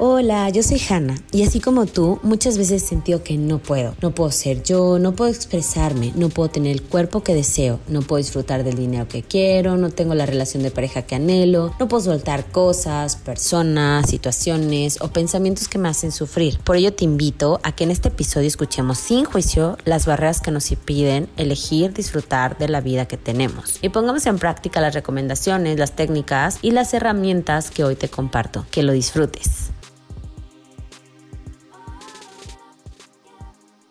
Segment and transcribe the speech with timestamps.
[0.00, 3.96] Hola, yo soy Hanna y así como tú, muchas veces he que no puedo.
[4.00, 8.02] No puedo ser yo, no puedo expresarme, no puedo tener el cuerpo que deseo, no
[8.02, 11.88] puedo disfrutar del dinero que quiero, no tengo la relación de pareja que anhelo, no
[11.88, 16.60] puedo soltar cosas, personas, situaciones o pensamientos que me hacen sufrir.
[16.62, 20.52] Por ello te invito a que en este episodio escuchemos sin juicio las barreras que
[20.52, 25.76] nos impiden elegir disfrutar de la vida que tenemos y pongamos en práctica las recomendaciones,
[25.76, 28.64] las técnicas y las herramientas que hoy te comparto.
[28.70, 29.72] Que lo disfrutes.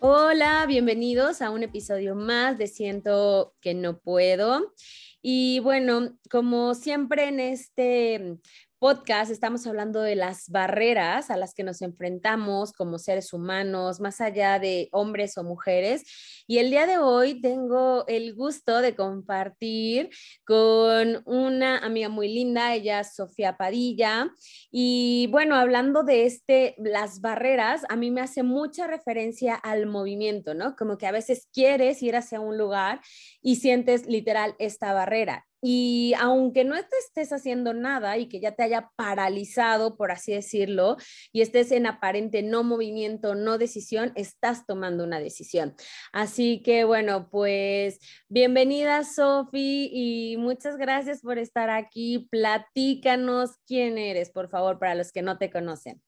[0.10, 4.74] Hola, bienvenidos a un episodio más de Siento que no puedo.
[5.22, 8.38] Y bueno, como siempre en este
[8.80, 14.22] podcast estamos hablando de las barreras a las que nos enfrentamos como seres humanos, más
[14.22, 16.06] allá de hombres o mujeres.
[16.50, 20.10] Y el día de hoy tengo el gusto de compartir
[20.46, 24.32] con una amiga muy linda, ella es Sofía Padilla.
[24.72, 30.54] Y bueno, hablando de este, las barreras, a mí me hace mucha referencia al movimiento,
[30.54, 30.78] ¿no?
[30.78, 33.02] Como que a veces quieres ir hacia un lugar
[33.42, 38.54] y sientes literal esta barrera y aunque no te estés haciendo nada y que ya
[38.54, 40.98] te haya paralizado, por así decirlo,
[41.32, 45.76] y estés en aparente no movimiento, no decisión, estás tomando una decisión.
[46.14, 52.28] Así que bueno, pues bienvenida Sofi y muchas gracias por estar aquí.
[52.30, 56.02] Platícanos quién eres, por favor, para los que no te conocen.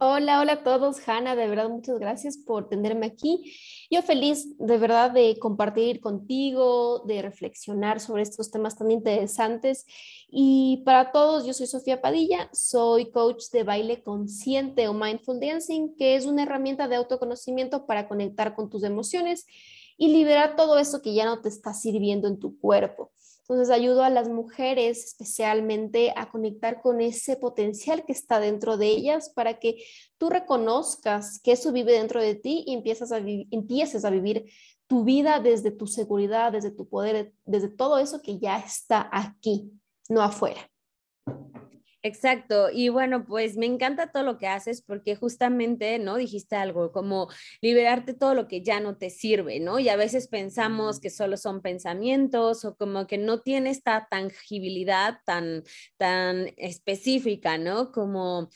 [0.00, 1.00] Hola, hola a todos.
[1.08, 3.52] Hanna, de verdad, muchas gracias por tenerme aquí.
[3.90, 9.86] Yo feliz de verdad de compartir contigo, de reflexionar sobre estos temas tan interesantes.
[10.30, 15.96] Y para todos, yo soy Sofía Padilla, soy coach de baile consciente o mindful dancing,
[15.96, 19.46] que es una herramienta de autoconocimiento para conectar con tus emociones
[19.96, 23.10] y liberar todo eso que ya no te está sirviendo en tu cuerpo.
[23.48, 28.88] Entonces ayudo a las mujeres especialmente a conectar con ese potencial que está dentro de
[28.88, 29.82] ellas para que
[30.18, 34.50] tú reconozcas que eso vive dentro de ti y empiezas a empieces a vivir
[34.86, 39.72] tu vida desde tu seguridad, desde tu poder, desde todo eso que ya está aquí,
[40.10, 40.60] no afuera.
[42.02, 42.70] Exacto.
[42.72, 46.16] Y bueno, pues me encanta todo lo que haces porque justamente, ¿no?
[46.16, 47.28] Dijiste algo como
[47.60, 49.80] liberarte todo lo que ya no te sirve, ¿no?
[49.80, 55.18] Y a veces pensamos que solo son pensamientos o como que no tiene esta tangibilidad
[55.26, 55.64] tan,
[55.96, 57.90] tan específica, ¿no?
[57.90, 58.48] Como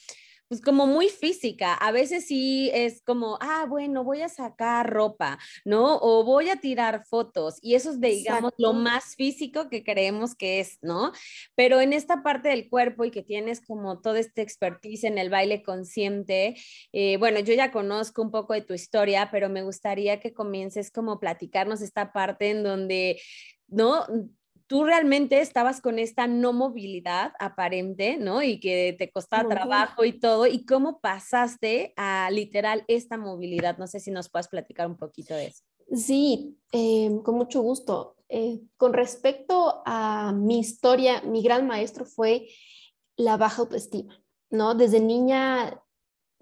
[0.53, 1.73] pues como muy física.
[1.73, 5.97] A veces sí es como, ah, bueno, voy a sacar ropa, ¿no?
[5.97, 10.61] O voy a tirar fotos y eso es, digamos, lo más físico que creemos que
[10.61, 11.13] es, ¿no?
[11.55, 15.31] Pero en esta parte del cuerpo y que tienes como toda esta expertise en el
[15.31, 16.55] baile consciente,
[16.93, 20.91] eh, bueno, yo ya conozco un poco de tu historia, pero me gustaría que comiences
[20.91, 23.23] como platicarnos esta parte en donde,
[23.69, 24.05] ¿no?
[24.73, 28.43] Tú realmente estabas con esta no movilidad aparente, ¿no?
[28.43, 33.77] Y que te costaba trabajo y todo, y cómo pasaste a literal esta movilidad.
[33.77, 35.63] No sé si nos puedes platicar un poquito de eso.
[35.95, 38.17] Sí, em, con mucho gusto.
[38.31, 42.49] Eh, con respecto a mi historia, mi gran maestro fue
[43.17, 44.75] la baja autoestima, ¿no?
[44.75, 45.83] Desde niña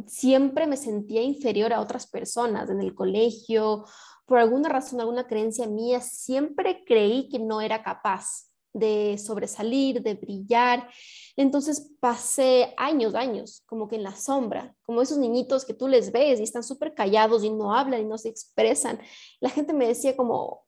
[0.07, 3.87] siempre me sentía inferior a otras personas en el colegio
[4.31, 10.15] por alguna razón, alguna creencia mía, siempre creí que no era capaz de sobresalir, de
[10.15, 10.89] brillar.
[11.35, 16.13] Entonces pasé años, años, como que en la sombra, como esos niñitos que tú les
[16.13, 19.01] ves y están súper callados y no hablan y no se expresan.
[19.41, 20.63] La gente me decía como,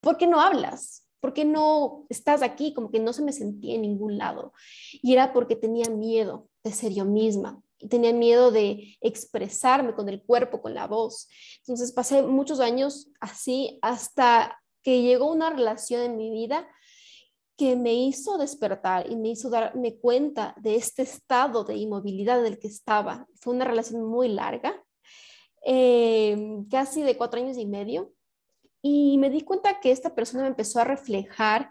[0.00, 1.04] ¿por qué no hablas?
[1.18, 2.72] ¿Por qué no estás aquí?
[2.72, 4.52] Como que no se me sentía en ningún lado.
[4.92, 10.22] Y era porque tenía miedo de ser yo misma, tenía miedo de expresarme con el
[10.22, 11.28] cuerpo, con la voz.
[11.58, 16.68] Entonces pasé muchos años así hasta que llegó una relación en mi vida
[17.56, 22.58] que me hizo despertar y me hizo darme cuenta de este estado de inmovilidad del
[22.58, 23.26] que estaba.
[23.34, 24.80] Fue una relación muy larga,
[25.66, 26.38] eh,
[26.70, 28.12] casi de cuatro años y medio,
[28.80, 31.68] y me di cuenta que esta persona me empezó a reflejar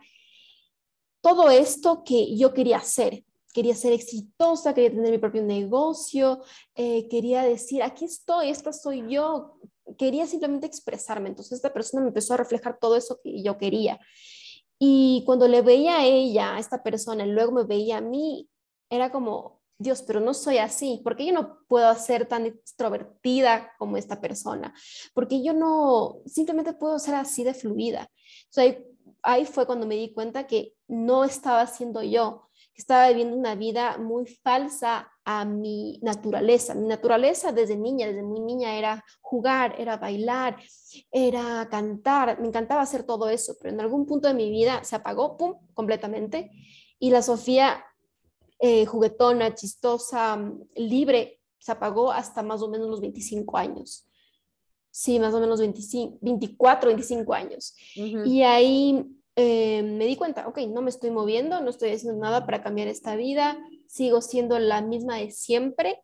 [1.21, 3.23] todo esto que yo quería hacer,
[3.57, 6.43] quería ser exitosa, quería tener mi propio negocio,
[6.75, 9.57] eh, quería decir, aquí estoy, esta soy yo,
[9.97, 11.29] quería simplemente expresarme.
[11.29, 13.99] Entonces esta persona me empezó a reflejar todo eso que yo quería.
[14.77, 18.47] Y cuando le veía a ella, a esta persona, y luego me veía a mí,
[18.91, 23.97] era como, Dios, pero no soy así, porque yo no puedo ser tan extrovertida como
[23.97, 24.71] esta persona,
[25.15, 28.07] porque yo no, simplemente puedo ser así de fluida.
[28.51, 28.85] Entonces,
[29.23, 32.46] ahí fue cuando me di cuenta que no estaba siendo yo,
[32.77, 36.75] estaba viviendo una vida muy falsa a mi naturaleza.
[36.75, 40.57] Mi naturaleza desde niña, desde muy niña, era jugar, era bailar,
[41.11, 42.39] era cantar.
[42.39, 45.55] Me encantaba hacer todo eso, pero en algún punto de mi vida se apagó, ¡pum!,
[45.73, 46.51] completamente.
[46.99, 47.83] Y la Sofía,
[48.59, 50.39] eh, juguetona, chistosa,
[50.75, 54.07] libre, se apagó hasta más o menos los 25 años.
[54.91, 57.75] Sí, más o menos 25, 24, 25 años.
[57.95, 62.43] Y ahí eh, me di cuenta, ok, no me estoy moviendo, no estoy haciendo nada
[62.47, 63.55] para cambiar esta vida,
[63.87, 66.01] sigo siendo la misma de siempre.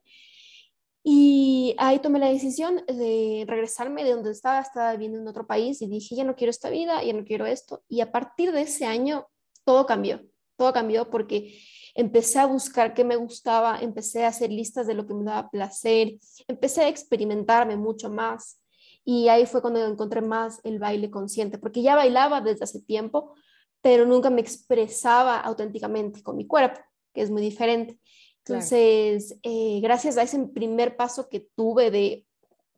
[1.04, 5.82] Y ahí tomé la decisión de regresarme de donde estaba, estaba viviendo en otro país
[5.82, 7.84] y dije, ya no quiero esta vida, ya no quiero esto.
[7.90, 9.28] Y a partir de ese año,
[9.66, 10.22] todo cambió,
[10.56, 11.60] todo cambió porque
[11.96, 15.50] empecé a buscar qué me gustaba, empecé a hacer listas de lo que me daba
[15.50, 18.60] placer, empecé a experimentarme mucho más.
[19.06, 23.36] Y ahí fue cuando encontré más el baile consciente, porque ya bailaba desde hace tiempo,
[23.82, 26.80] pero nunca me expresaba auténticamente con mi cuerpo,
[27.14, 28.00] que es muy diferente.
[28.46, 32.26] Entonces, eh, gracias a ese primer paso que tuve de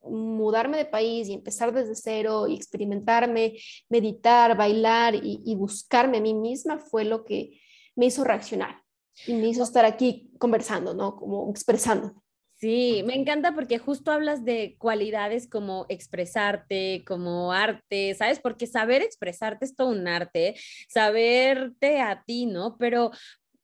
[0.04, 3.58] mudarme de país y empezar desde cero y experimentarme,
[3.90, 7.60] meditar, bailar y, y buscarme a mí misma fue lo que
[7.96, 8.84] me hizo reaccionar
[9.26, 11.16] y me hizo estar aquí conversando, ¿no?
[11.16, 12.14] Como expresando.
[12.58, 18.40] Sí, me encanta porque justo hablas de cualidades como expresarte, como arte, ¿sabes?
[18.40, 20.56] Porque saber expresarte es todo un arte,
[20.88, 22.78] saberte a ti, ¿no?
[22.78, 23.12] Pero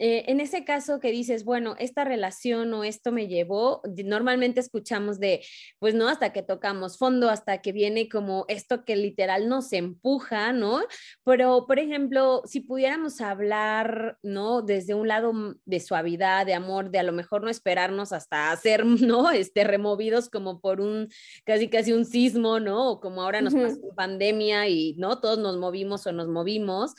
[0.03, 5.19] eh, en ese caso que dices, bueno, esta relación o esto me llevó, normalmente escuchamos
[5.19, 5.45] de,
[5.77, 10.53] pues no, hasta que tocamos fondo, hasta que viene como esto que literal nos empuja,
[10.53, 10.79] ¿no?
[11.23, 14.63] Pero, por ejemplo, si pudiéramos hablar, ¿no?
[14.63, 15.33] Desde un lado
[15.65, 18.83] de suavidad, de amor, de a lo mejor no esperarnos hasta ser,
[19.13, 19.29] ¿no?
[19.29, 21.09] Este, removidos como por un,
[21.45, 22.89] casi casi un sismo, ¿no?
[22.93, 25.19] O como ahora nos pasó pandemia y, ¿no?
[25.21, 26.95] Todos nos movimos o nos movimos.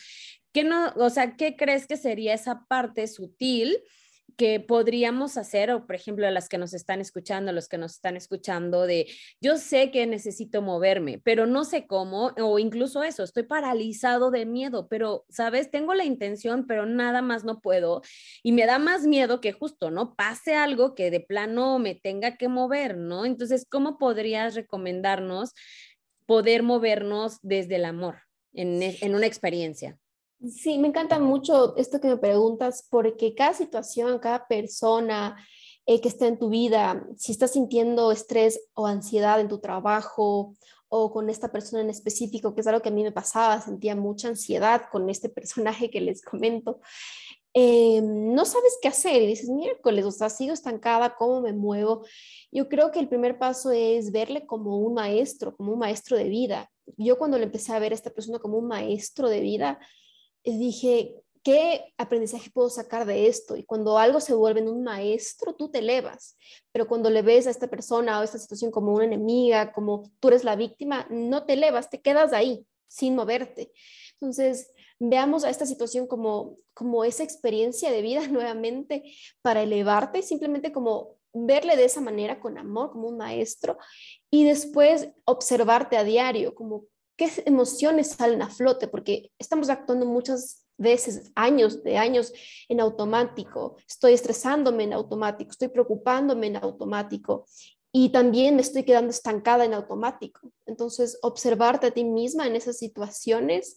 [0.53, 3.79] ¿Qué no, o sea, qué crees que sería esa parte sutil
[4.37, 8.17] que podríamos hacer, o por ejemplo, las que nos están escuchando, los que nos están
[8.17, 9.07] escuchando, de
[9.41, 14.47] yo sé que necesito moverme, pero no sé cómo, o incluso eso, estoy paralizado de
[14.47, 15.71] miedo, pero, ¿sabes?
[15.71, 18.03] Tengo la intención, pero nada más no puedo.
[18.43, 20.15] Y me da más miedo que justo, ¿no?
[20.15, 23.25] Pase algo que de plano me tenga que mover, ¿no?
[23.27, 25.53] Entonces, ¿cómo podrías recomendarnos
[26.27, 28.23] poder movernos desde el amor
[28.55, 29.99] en, en una experiencia?
[30.51, 35.37] Sí, me encanta mucho esto que me preguntas, porque cada situación, cada persona
[35.87, 40.55] eh, que está en tu vida, si estás sintiendo estrés o ansiedad en tu trabajo
[40.89, 43.95] o con esta persona en específico, que es algo que a mí me pasaba, sentía
[43.95, 46.81] mucha ansiedad con este personaje que les comento,
[47.55, 52.05] eh, no sabes qué hacer y dices, miércoles, o sea, sigo estancada, ¿cómo me muevo?
[52.51, 56.25] Yo creo que el primer paso es verle como un maestro, como un maestro de
[56.25, 56.71] vida.
[56.97, 59.79] Yo cuando le empecé a ver a esta persona como un maestro de vida,
[60.45, 63.57] dije, ¿qué aprendizaje puedo sacar de esto?
[63.57, 66.37] Y cuando algo se vuelve un maestro, tú te elevas,
[66.73, 70.29] pero cuando le ves a esta persona o esta situación como una enemiga, como tú
[70.29, 73.73] eres la víctima, no te elevas, te quedas ahí sin moverte.
[74.21, 79.03] Entonces, veamos a esta situación como, como esa experiencia de vida nuevamente
[79.43, 83.79] para elevarte, simplemente como verle de esa manera con amor, como un maestro,
[84.31, 86.85] y después observarte a diario, como
[87.23, 92.33] qué emociones salen a flote, porque estamos actuando muchas veces, años de años
[92.69, 97.47] en automático, estoy estresándome en automático, estoy preocupándome en automático
[97.93, 100.51] y también me estoy quedando estancada en automático.
[100.65, 103.77] Entonces, observarte a ti misma en esas situaciones,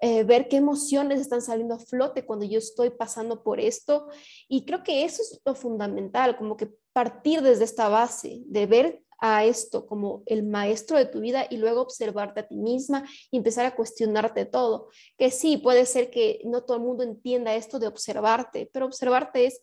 [0.00, 4.08] eh, ver qué emociones están saliendo a flote cuando yo estoy pasando por esto.
[4.48, 9.02] Y creo que eso es lo fundamental, como que partir desde esta base, de ver
[9.20, 13.36] a esto como el maestro de tu vida y luego observarte a ti misma y
[13.36, 14.88] empezar a cuestionarte todo.
[15.18, 19.46] Que sí, puede ser que no todo el mundo entienda esto de observarte, pero observarte
[19.46, 19.60] es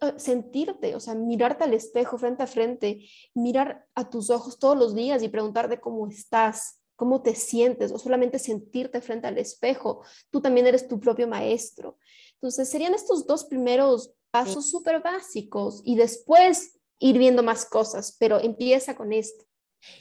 [0.00, 4.76] eh, sentirte, o sea, mirarte al espejo frente a frente, mirar a tus ojos todos
[4.76, 10.02] los días y preguntarte cómo estás, cómo te sientes, o solamente sentirte frente al espejo.
[10.30, 11.98] Tú también eres tu propio maestro.
[12.34, 18.40] Entonces, serían estos dos primeros pasos súper básicos y después ir viendo más cosas, pero
[18.40, 19.44] empieza con esto.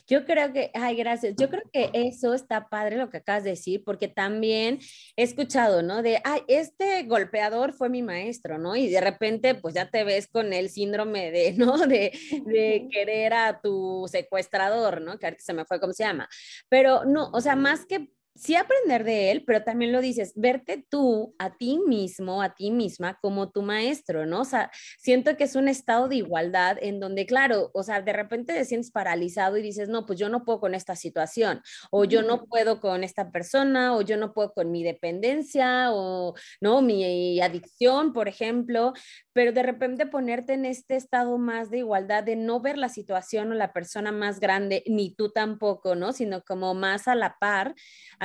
[0.07, 1.35] Yo creo que, ay, gracias.
[1.37, 4.79] Yo creo que eso está padre lo que acabas de decir, porque también
[5.15, 6.01] he escuchado, ¿no?
[6.01, 8.75] De, ay, este golpeador fue mi maestro, ¿no?
[8.75, 11.77] Y de repente, pues ya te ves con el síndrome de, ¿no?
[11.77, 12.11] De,
[12.45, 15.17] de querer a tu secuestrador, ¿no?
[15.19, 16.27] Que ahorita se me fue, ¿cómo se llama?
[16.69, 20.85] Pero no, o sea, más que sí aprender de él, pero también lo dices, verte
[20.89, 24.41] tú a ti mismo, a ti misma como tu maestro, ¿no?
[24.41, 28.11] O sea, siento que es un estado de igualdad en donde, claro, o sea, de
[28.11, 31.61] repente te sientes paralizado y dices, no, pues yo no puedo con esta situación,
[31.91, 36.35] o yo no puedo con esta persona, o yo no puedo con mi dependencia, o,
[36.59, 36.81] ¿no?
[36.81, 38.93] Mi adicción, por ejemplo,
[39.31, 43.51] pero de repente ponerte en este estado más de igualdad, de no ver la situación
[43.51, 46.11] o la persona más grande, ni tú tampoco, ¿no?
[46.11, 47.75] Sino como más a la par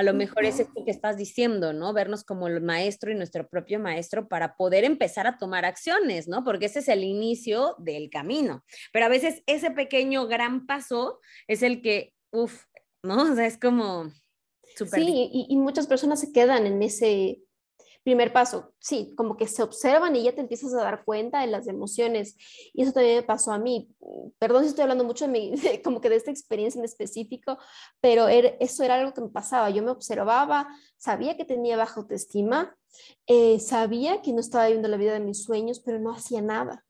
[0.00, 1.92] a lo mejor es esto que estás diciendo, ¿no?
[1.92, 6.42] Vernos como el maestro y nuestro propio maestro para poder empezar a tomar acciones, ¿no?
[6.42, 8.64] Porque ese es el inicio del camino.
[8.94, 12.64] Pero a veces ese pequeño gran paso es el que, uff,
[13.02, 13.30] ¿no?
[13.30, 14.10] O sea, es como...
[14.74, 17.40] Súper sí, y, y, muchas personas se quedan en ese
[18.02, 21.46] primer paso, sí, como que se observan y ya te empiezas a dar cuenta de
[21.46, 22.36] las emociones.
[22.72, 23.88] Y eso también me pasó a mí.
[24.38, 25.54] Perdón si estoy hablando mucho de, mi,
[25.84, 27.58] como que de esta experiencia en específico,
[28.00, 29.70] pero eso era algo que me pasaba.
[29.70, 32.76] Yo me observaba, sabía que tenía baja autoestima,
[33.26, 36.84] eh, sabía que no estaba viviendo la vida de mis sueños, pero no hacía nada.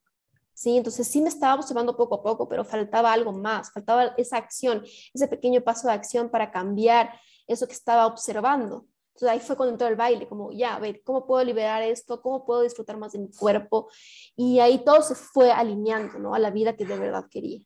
[0.54, 0.76] ¿sí?
[0.76, 4.84] Entonces sí me estaba observando poco a poco, pero faltaba algo más, faltaba esa acción,
[5.14, 8.86] ese pequeño paso de acción para cambiar eso que estaba observando.
[9.20, 12.22] Entonces ahí fue cuando entró el baile, como ya, a ver, ¿cómo puedo liberar esto?
[12.22, 13.90] ¿Cómo puedo disfrutar más de mi cuerpo?
[14.34, 16.34] Y ahí todo se fue alineando, ¿no?
[16.34, 17.60] A la vida que de verdad quería.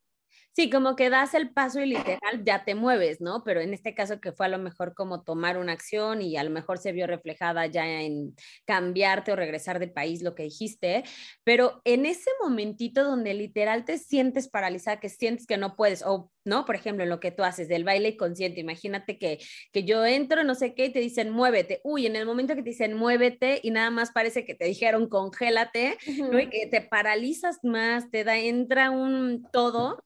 [0.56, 3.42] Sí, como que das el paso y literal ya te mueves, ¿no?
[3.42, 6.44] Pero en este caso que fue a lo mejor como tomar una acción y a
[6.44, 11.02] lo mejor se vio reflejada ya en cambiarte o regresar de país, lo que dijiste,
[11.42, 16.30] pero en ese momentito donde literal te sientes paralizada, que sientes que no puedes, o
[16.44, 19.40] no, por ejemplo, en lo que tú haces del baile consciente, imagínate que,
[19.72, 22.62] que yo entro, no sé qué, y te dicen muévete, uy, en el momento que
[22.62, 25.98] te dicen muévete y nada más parece que te dijeron congélate,
[26.30, 26.38] ¿no?
[26.38, 30.04] Y que te paralizas más, te da, entra un todo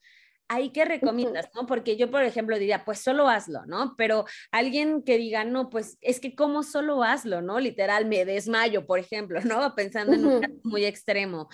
[0.48, 1.48] ¿ahí qué recomiendas?
[1.54, 1.66] ¿no?
[1.66, 3.94] Porque yo, por ejemplo, diría, pues solo hazlo, ¿no?
[3.96, 7.60] Pero alguien que diga, no, pues es que ¿cómo solo hazlo, ¿no?
[7.60, 9.74] Literal, me desmayo, por ejemplo, ¿no?
[9.74, 11.48] Pensando en un caso muy extremo.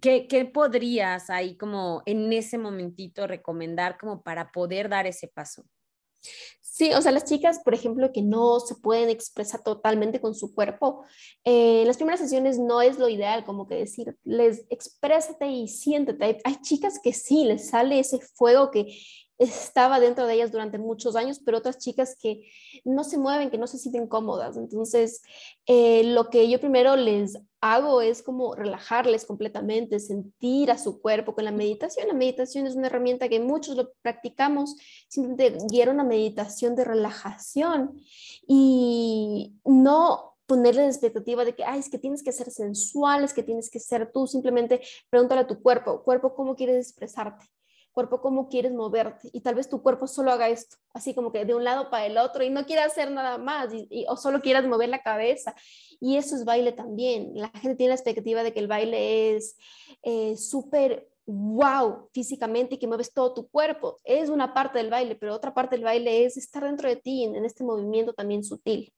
[0.00, 5.64] ¿Qué, ¿Qué podrías ahí como en ese momentito recomendar como para poder dar ese paso?
[6.78, 10.54] Sí, o sea, las chicas, por ejemplo, que no se pueden expresar totalmente con su
[10.54, 11.02] cuerpo,
[11.44, 15.66] eh, en las primeras sesiones no es lo ideal, como que decir, les exprésate y
[15.66, 16.24] siéntete.
[16.24, 18.96] Hay, hay chicas que sí, les sale ese fuego que
[19.38, 22.42] estaba dentro de ellas durante muchos años, pero otras chicas que
[22.84, 24.56] no se mueven, que no se sienten cómodas.
[24.56, 25.20] Entonces,
[25.66, 31.34] eh, lo que yo primero les hago es como relajarles completamente, sentir a su cuerpo
[31.34, 32.08] con la meditación.
[32.08, 34.76] La meditación es una herramienta que muchos lo practicamos,
[35.08, 38.00] simplemente guiar una meditación de relajación
[38.46, 43.34] y no ponerle la expectativa de que, ay, es que tienes que ser sensual, es
[43.34, 47.44] que tienes que ser tú, simplemente pregúntale a tu cuerpo, cuerpo, ¿cómo quieres expresarte?
[47.98, 51.44] Cuerpo cómo quieres moverte y tal vez tu cuerpo solo haga esto, así como que
[51.44, 54.40] de un lado para el otro y no quiera hacer nada más y, o solo
[54.40, 55.52] quieras mover la cabeza.
[55.98, 57.32] Y eso es baile también.
[57.34, 59.56] La gente tiene la expectativa de que el baile es
[60.04, 63.96] eh, súper wow físicamente y que mueves todo tu cuerpo.
[64.04, 67.24] Es una parte del baile, pero otra parte del baile es estar dentro de ti
[67.24, 68.92] en este movimiento también sutil.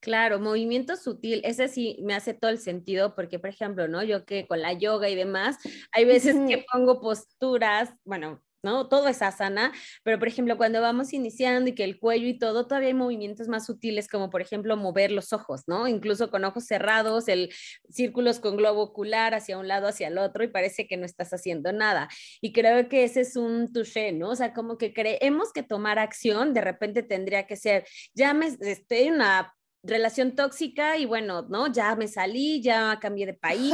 [0.00, 4.02] Claro, movimiento sutil, ese sí me hace todo el sentido porque, por ejemplo, ¿no?
[4.02, 5.56] Yo que con la yoga y demás,
[5.92, 8.88] hay veces que pongo posturas, bueno, ¿no?
[8.88, 12.66] Todo es asana, pero por ejemplo, cuando vamos iniciando y que el cuello y todo,
[12.66, 15.86] todavía hay movimientos más sutiles, como por ejemplo mover los ojos, ¿no?
[15.86, 17.50] Incluso con ojos cerrados, el
[17.90, 21.32] círculos con globo ocular hacia un lado, hacia el otro, y parece que no estás
[21.32, 22.08] haciendo nada.
[22.40, 24.30] Y creo que ese es un touché, ¿no?
[24.30, 28.46] O sea, como que creemos que tomar acción de repente tendría que ser, ya me
[28.48, 29.52] estoy en una
[29.86, 31.66] relación tóxica y bueno, ¿no?
[31.72, 33.72] Ya me salí, ya cambié de país,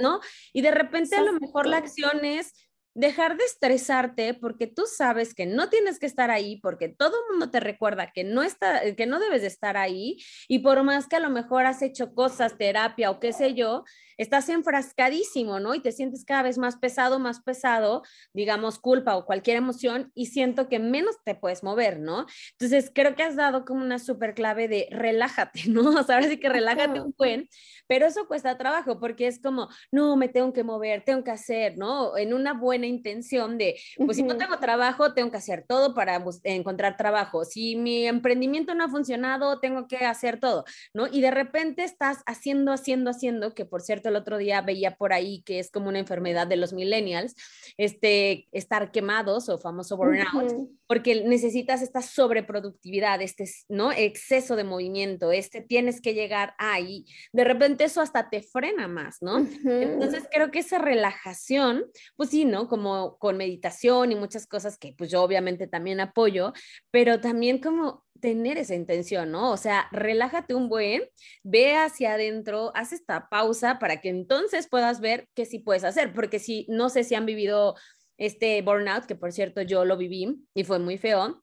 [0.00, 0.20] ¿no?
[0.52, 2.52] Y de repente a lo mejor la acción es
[2.94, 7.30] dejar de estresarte porque tú sabes que no tienes que estar ahí, porque todo el
[7.30, 11.06] mundo te recuerda que no, está, que no debes de estar ahí y por más
[11.06, 13.84] que a lo mejor has hecho cosas, terapia o qué sé yo,
[14.16, 15.74] estás enfrascadísimo, ¿no?
[15.74, 18.02] Y te sientes cada vez más pesado, más pesado,
[18.32, 22.26] digamos, culpa o cualquier emoción, y siento que menos te puedes mover, ¿no?
[22.52, 25.90] Entonces, creo que has dado como una súper clave de relájate, ¿no?
[25.90, 27.48] O sea, ahora sí que relájate un buen,
[27.86, 31.78] pero eso cuesta trabajo porque es como, no, me tengo que mover, tengo que hacer,
[31.78, 32.16] ¿no?
[32.16, 36.22] En una buena intención de, pues si no tengo trabajo, tengo que hacer todo para
[36.44, 37.44] encontrar trabajo.
[37.44, 40.64] Si mi emprendimiento no ha funcionado, tengo que hacer todo,
[40.94, 41.06] ¿no?
[41.06, 45.12] Y de repente estás haciendo, haciendo, haciendo, que por cierto, el otro día veía por
[45.12, 47.34] ahí que es como una enfermedad de los millennials,
[47.76, 53.92] este, estar quemados o famoso burnout, porque necesitas esta sobreproductividad, este, ¿no?
[53.92, 57.06] Exceso de movimiento, este, tienes que llegar ahí.
[57.32, 59.38] De repente eso hasta te frena más, ¿no?
[59.38, 61.84] Entonces creo que esa relajación,
[62.16, 62.68] pues sí, ¿no?
[62.68, 66.52] Como con meditación y muchas cosas que pues yo obviamente también apoyo,
[66.90, 69.50] pero también como tener esa intención, ¿no?
[69.50, 71.02] O sea, relájate un buen,
[71.42, 76.14] ve hacia adentro, haz esta pausa para que entonces puedas ver qué sí puedes hacer,
[76.14, 77.74] porque si no sé si han vivido
[78.16, 81.42] este burnout, que por cierto yo lo viví y fue muy feo,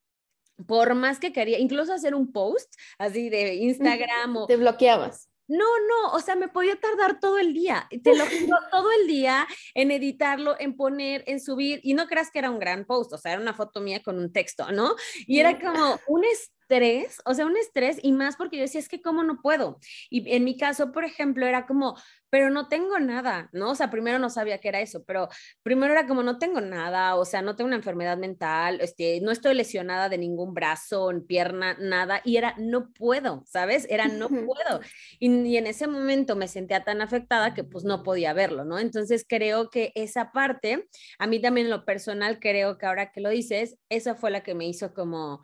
[0.68, 4.48] por más que quería, incluso hacer un post así de Instagram o...
[4.48, 5.30] Te bloqueabas.
[5.50, 9.08] No, no, o sea, me podía tardar todo el día, te lo juro, todo el
[9.08, 13.12] día en editarlo, en poner, en subir, y no creas que era un gran post,
[13.14, 14.96] o sea, era una foto mía con un texto, ¿no?
[15.26, 16.24] Y era como un
[16.70, 19.80] estrés, o sea, un estrés y más porque yo decía, es que cómo no puedo.
[20.10, 21.98] Y en mi caso, por ejemplo, era como,
[22.30, 23.72] pero no tengo nada, ¿no?
[23.72, 25.30] O sea, primero no sabía qué era eso, pero
[25.64, 29.32] primero era como, no tengo nada, o sea, no tengo una enfermedad mental, este, no
[29.32, 33.88] estoy lesionada de ningún brazo, pierna, nada, y era, no puedo, ¿sabes?
[33.90, 34.82] Era, no puedo.
[35.20, 38.78] Y, y en ese momento me sentía tan afectada que pues no podía verlo, ¿no?
[38.78, 43.22] Entonces creo que esa parte, a mí también en lo personal, creo que ahora que
[43.22, 45.42] lo dices, esa fue la que me hizo como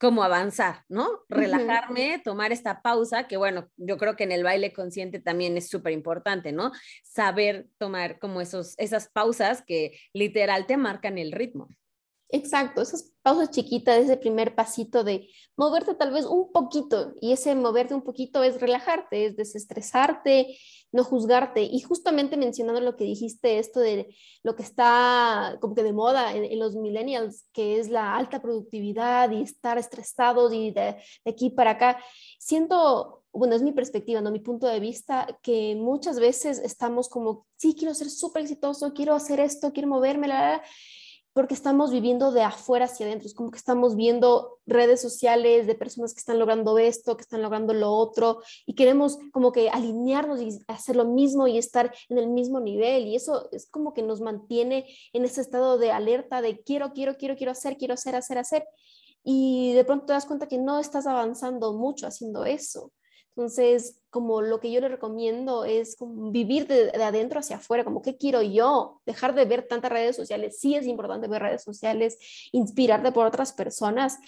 [0.00, 1.06] como avanzar, ¿no?
[1.28, 5.68] Relajarme, tomar esta pausa, que bueno, yo creo que en el baile consciente también es
[5.68, 6.72] súper importante, ¿no?
[7.02, 11.68] Saber tomar como esos, esas pausas que literal te marcan el ritmo.
[12.32, 17.54] Exacto, esas pausas chiquitas, ese primer pasito de moverte tal vez un poquito y ese
[17.56, 20.56] moverte un poquito es relajarte, es desestresarte,
[20.92, 21.62] no juzgarte.
[21.62, 26.34] Y justamente mencionando lo que dijiste, esto de lo que está como que de moda
[26.34, 30.96] en, los millennials, que es la alta productividad y estar estresados y de,
[31.26, 32.02] aquí para acá,
[32.38, 37.46] siento, bueno, es mi perspectiva, no mi punto de vista, que muchas veces estamos como,
[37.56, 40.62] sí, quiero ser súper exitoso, quiero hacer esto, quiero moverme, la,
[41.32, 45.74] porque estamos viviendo de afuera hacia adentro, es como que estamos viendo redes sociales de
[45.74, 50.40] personas que están logrando esto, que están logrando lo otro, y queremos como que alinearnos
[50.40, 54.02] y hacer lo mismo y estar en el mismo nivel, y eso es como que
[54.02, 58.16] nos mantiene en ese estado de alerta de quiero, quiero, quiero, quiero hacer, quiero hacer,
[58.16, 58.64] hacer, hacer,
[59.22, 62.92] y de pronto te das cuenta que no estás avanzando mucho haciendo eso.
[63.40, 65.96] Entonces, como lo que yo le recomiendo es
[66.30, 70.60] vivir de, adentro hacia afuera, como qué quiero yo, dejar de ver tantas redes sociales.
[70.60, 72.18] Sí es importante ver redes sociales,
[72.52, 74.18] inspirarte por otras personas,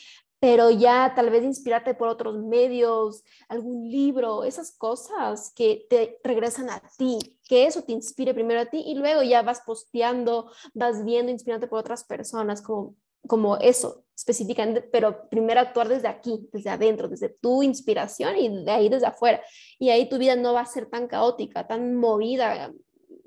[0.41, 6.71] pero ya tal vez inspirarte por otros medios, algún libro, esas cosas que te regresan
[6.71, 11.05] a ti, que eso te inspire primero a ti y luego ya vas posteando, vas
[11.05, 16.71] viendo, inspirarte por otras personas, como como eso específicamente, pero primero actuar desde aquí, desde
[16.71, 19.43] adentro, desde tu inspiración y de ahí desde afuera.
[19.79, 22.73] Y ahí tu vida no va a ser tan caótica, tan movida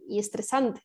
[0.08, 0.82] y estresante.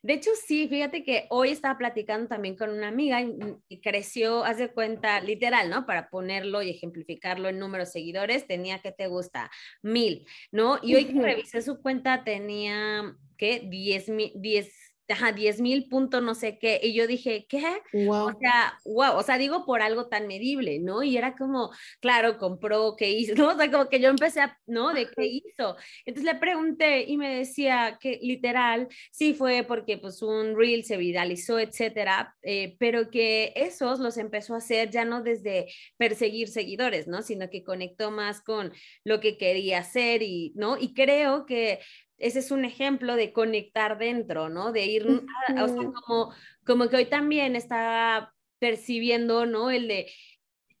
[0.00, 4.58] De hecho, sí, fíjate que hoy estaba platicando también con una amiga y, creció, haz
[4.58, 5.86] de cuenta, literal, ¿no?
[5.86, 9.50] Para ponerlo y ejemplificarlo en números seguidores, tenía que te gusta
[9.82, 10.78] mil, ¿no?
[10.82, 13.66] Y hoy que revisé su cuenta tenía, ¿qué?
[13.68, 14.72] Diez mil, diez
[15.08, 16.80] ajá, 10 mil puntos, no sé qué.
[16.82, 17.64] Y yo dije, ¿qué?
[18.08, 21.02] O sea, wow, o sea, digo por algo tan medible, ¿no?
[21.02, 23.34] Y era como, claro, compró, ¿qué hizo?
[23.38, 23.50] ¿No?
[23.50, 24.92] O sea, como que yo empecé a, ¿no?
[24.92, 25.76] ¿De qué hizo?
[26.04, 30.96] Entonces le pregunté y me decía que literal, sí fue porque pues un reel se
[30.96, 35.66] viralizó, etcétera, eh, pero que esos los empezó a hacer ya no desde
[35.96, 37.22] perseguir seguidores, ¿no?
[37.22, 38.72] Sino que conectó más con
[39.04, 40.76] lo que quería hacer y, ¿no?
[40.78, 41.80] Y creo que
[42.18, 44.72] ese es un ejemplo de conectar dentro, ¿no?
[44.72, 46.34] De ir, o sea, como,
[46.66, 49.70] como que hoy también está percibiendo, ¿no?
[49.70, 50.10] El de,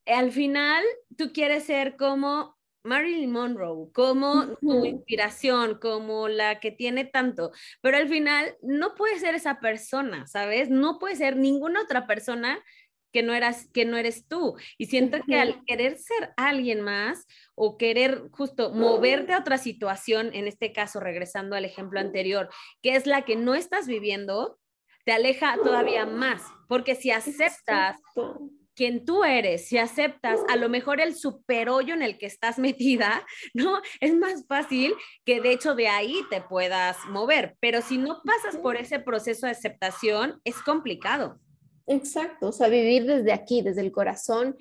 [0.06, 0.84] al final,
[1.16, 7.98] tú quieres ser como Marilyn Monroe, como tu inspiración, como la que tiene tanto, pero
[7.98, 10.70] al final no puede ser esa persona, ¿sabes?
[10.70, 12.58] No puede ser ninguna otra persona
[13.12, 17.26] que no eras que no eres tú y siento que al querer ser alguien más
[17.54, 22.48] o querer justo moverte a otra situación en este caso regresando al ejemplo anterior
[22.82, 24.58] que es la que no estás viviendo
[25.04, 27.96] te aleja todavía más porque si aceptas
[28.78, 32.60] quien tú eres, si aceptas a lo mejor el super hoyo en el que estás
[32.60, 33.82] metida, ¿no?
[34.00, 34.94] Es más fácil
[35.24, 39.46] que de hecho de ahí te puedas mover, pero si no pasas por ese proceso
[39.46, 41.40] de aceptación, es complicado.
[41.88, 44.56] Exacto, o sea, vivir desde aquí, desde el corazón.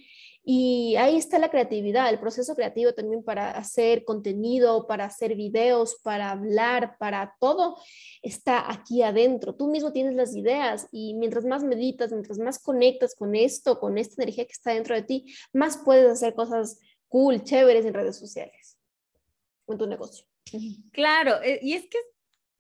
[0.50, 5.98] Y ahí está la creatividad, el proceso creativo también para hacer contenido, para hacer videos,
[6.02, 7.76] para hablar, para todo,
[8.22, 9.56] está aquí adentro.
[9.56, 13.98] Tú mismo tienes las ideas y mientras más meditas, mientras más conectas con esto, con
[13.98, 18.16] esta energía que está dentro de ti, más puedes hacer cosas cool, chéveres en redes
[18.16, 18.78] sociales,
[19.68, 20.26] en tu negocio.
[20.94, 21.98] Claro, eh, y es que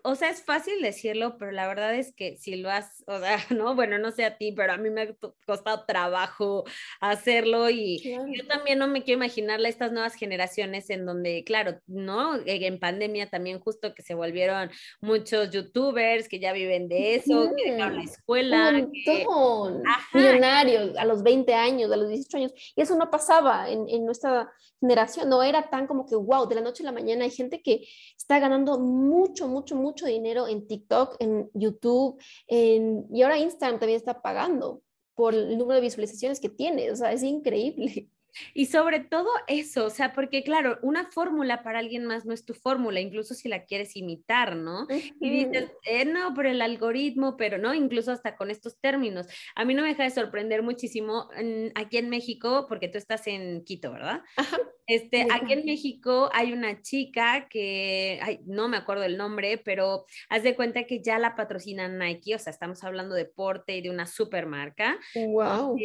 [0.04, 3.38] o sea, es fácil decirlo, pero la verdad es que si lo has, o sea,
[3.58, 6.64] no, bueno, no sé a ti, pero a mí me ha costado trabajo
[7.02, 11.80] hacerlo y yo también no me quiero imaginarle a estas nuevas generaciones en donde, claro,
[11.88, 12.36] ¿no?
[12.46, 14.70] En pandemia también justo que se volvieron
[15.02, 18.88] muchos youtubers que ya viven de eso, que dejaron la escuela.
[19.28, 19.84] Un
[20.14, 24.06] millonarios a los 20 años, a los 18 años, y eso no pasaba en, en
[24.06, 27.32] nuestra generación, no era tan como que, wow, de la noche a la mañana hay
[27.32, 33.40] gente que está ganando mucho, mucho, mucho dinero en TikTok, en YouTube, en, y ahora
[33.40, 34.82] Instagram también está pagando
[35.16, 36.92] por el número de visualizaciones que tiene.
[36.92, 38.10] O sea, es increíble.
[38.54, 42.46] Y sobre todo eso, o sea, porque claro, una fórmula para alguien más no es
[42.46, 44.88] tu fórmula, incluso si la quieres imitar, ¿no?
[45.20, 49.28] Y dices, eh, no, por el algoritmo, pero no, incluso hasta con estos términos.
[49.56, 51.30] A mí no me deja de sorprender muchísimo
[51.76, 54.22] aquí en México, porque tú estás en Quito, ¿verdad?
[54.36, 54.58] Ajá.
[54.88, 60.06] Este, aquí en México hay una chica que, ay, no me acuerdo el nombre, pero
[60.30, 63.82] haz de cuenta que ya la patrocina Nike, o sea, estamos hablando de deporte y
[63.82, 64.98] de una supermarca.
[65.14, 65.78] Wow.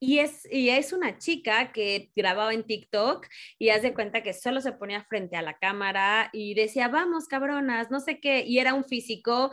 [0.00, 3.26] Y es, y es una chica que grababa en TikTok
[3.58, 7.26] y haz de cuenta que solo se ponía frente a la cámara y decía, vamos,
[7.26, 9.50] cabronas, no sé qué, y era un físico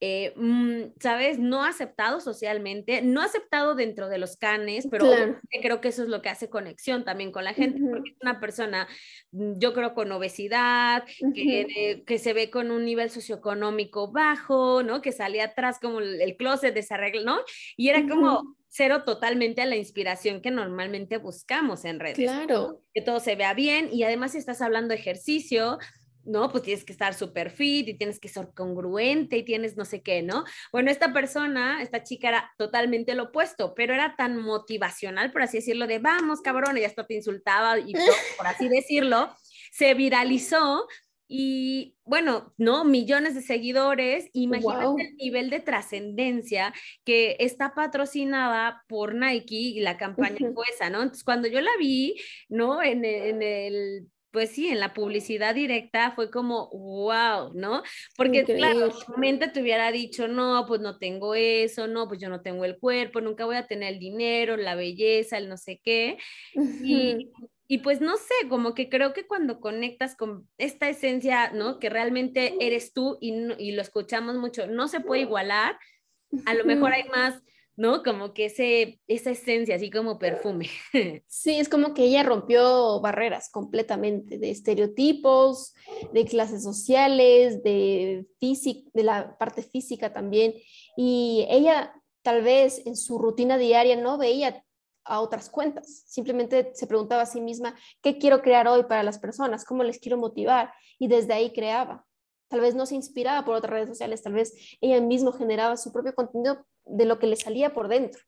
[0.00, 1.40] eh, mm, ¿sabes?
[1.40, 5.06] No aceptado socialmente, no aceptado dentro de los canes, pero
[5.60, 8.38] creo que eso es lo que hace conexión también con la gente, porque es una
[8.38, 8.86] persona,
[9.32, 15.02] mm, yo creo, con obesidad, que, que, se ve con un nivel socioeconómico bajo, ¿no?
[15.02, 17.38] Que salía atrás como el, closet de esa regla, ¿no?
[17.76, 22.16] Y era como cero totalmente a la inspiración que normalmente buscamos en redes.
[22.16, 22.82] Claro.
[22.94, 25.78] Que todo se vea bien y además si estás hablando de ejercicio,
[26.24, 26.50] ¿no?
[26.50, 30.02] Pues tienes que estar súper fit y tienes que ser congruente y tienes no sé
[30.02, 30.44] qué, ¿no?
[30.72, 35.58] Bueno, esta persona, esta chica era totalmente lo opuesto, pero era tan motivacional, por así
[35.58, 39.34] decirlo, de vamos, cabrón, y hasta te insultaba y todo, por así decirlo,
[39.72, 40.86] se viralizó
[41.28, 42.84] y bueno, ¿no?
[42.84, 44.30] Millones de seguidores.
[44.32, 46.72] Imagínate el nivel de trascendencia
[47.04, 51.02] que está patrocinada por Nike y la campaña fue esa, ¿no?
[51.02, 52.16] Entonces, cuando yo la vi,
[52.48, 52.82] ¿no?
[52.82, 57.82] En en el pues sí, en la publicidad directa fue como, wow, ¿no?
[58.16, 62.42] Porque claro, mente te hubiera dicho, no, pues no tengo eso, no, pues yo no
[62.42, 66.18] tengo el cuerpo, nunca voy a tener el dinero, la belleza, el no sé qué.
[66.54, 67.30] y,
[67.68, 71.78] y, pues no sé, como que creo que cuando conectas con esta esencia, ¿no?
[71.78, 75.78] Que realmente eres tú y, y lo escuchamos mucho, no se puede igualar,
[76.46, 77.42] a lo mejor hay más
[77.78, 78.02] ¿no?
[78.02, 80.68] Como que ese, esa esencia, así como perfume.
[81.28, 85.74] Sí, es como que ella rompió barreras completamente de estereotipos,
[86.12, 90.54] de clases sociales, de, de la parte física también.
[90.96, 94.64] Y ella tal vez en su rutina diaria no veía
[95.08, 99.18] a otras cuentas, simplemente se preguntaba a sí misma, ¿qué quiero crear hoy para las
[99.18, 99.64] personas?
[99.64, 100.72] ¿Cómo les quiero motivar?
[100.98, 102.04] Y desde ahí creaba.
[102.48, 105.92] Tal vez no se inspiraba por otras redes sociales, tal vez ella misma generaba su
[105.92, 108.22] propio contenido de lo que le salía por dentro.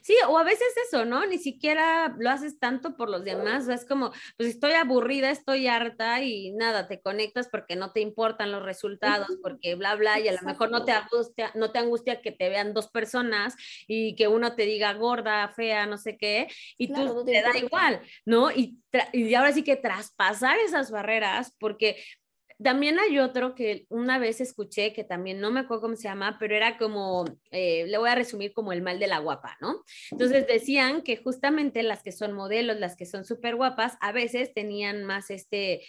[0.00, 1.26] Sí, o a veces eso, ¿no?
[1.26, 6.22] Ni siquiera lo haces tanto por los demás, es como, pues estoy aburrida, estoy harta
[6.22, 10.32] y nada, te conectas porque no te importan los resultados, porque bla, bla, y a
[10.32, 13.54] lo mejor no te angustia, no te angustia que te vean dos personas
[13.86, 18.00] y que uno te diga gorda, fea, no sé qué, y tú te, da igual,
[18.24, 18.50] ¿no?
[18.50, 18.78] Y,
[19.12, 21.96] y ahora sí que traspasar esas barreras, porque
[22.62, 26.36] también hay otro que una vez escuché, que también no me acuerdo cómo se llama,
[26.38, 29.82] pero era como, eh, le voy a resumir como el mal de la guapa, ¿no?
[30.10, 34.52] Entonces decían que justamente las que son modelos, las que son súper guapas, a veces
[34.54, 35.82] tenían más este,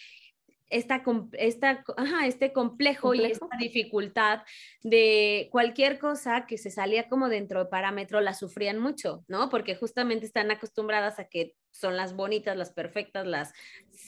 [0.69, 4.41] esta, esta, ajá, este complejo, y esta dificultad
[4.81, 9.49] de cualquier cosa que se salía como dentro de parámetro, la sufrían mucho, ¿no?
[9.49, 13.51] Porque justamente están acostumbradas a que son las bonitas, las perfectas, las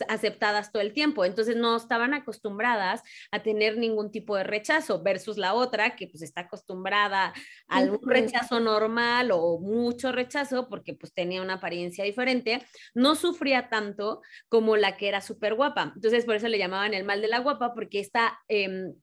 [0.08, 1.26] aceptadas todo el tiempo.
[1.26, 3.02] Entonces no estaban acostumbradas
[3.32, 7.34] a tener ningún tipo de rechazo versus la otra que pues está acostumbrada
[7.68, 13.70] a un rechazo normal o mucho rechazo porque pues tenía una apariencia diferente, no sufría
[13.70, 15.92] tanto como la que era súper guapa.
[15.96, 18.40] Entonces por eso le llamaban el mal de la guapa porque está...
[18.48, 18.94] Em,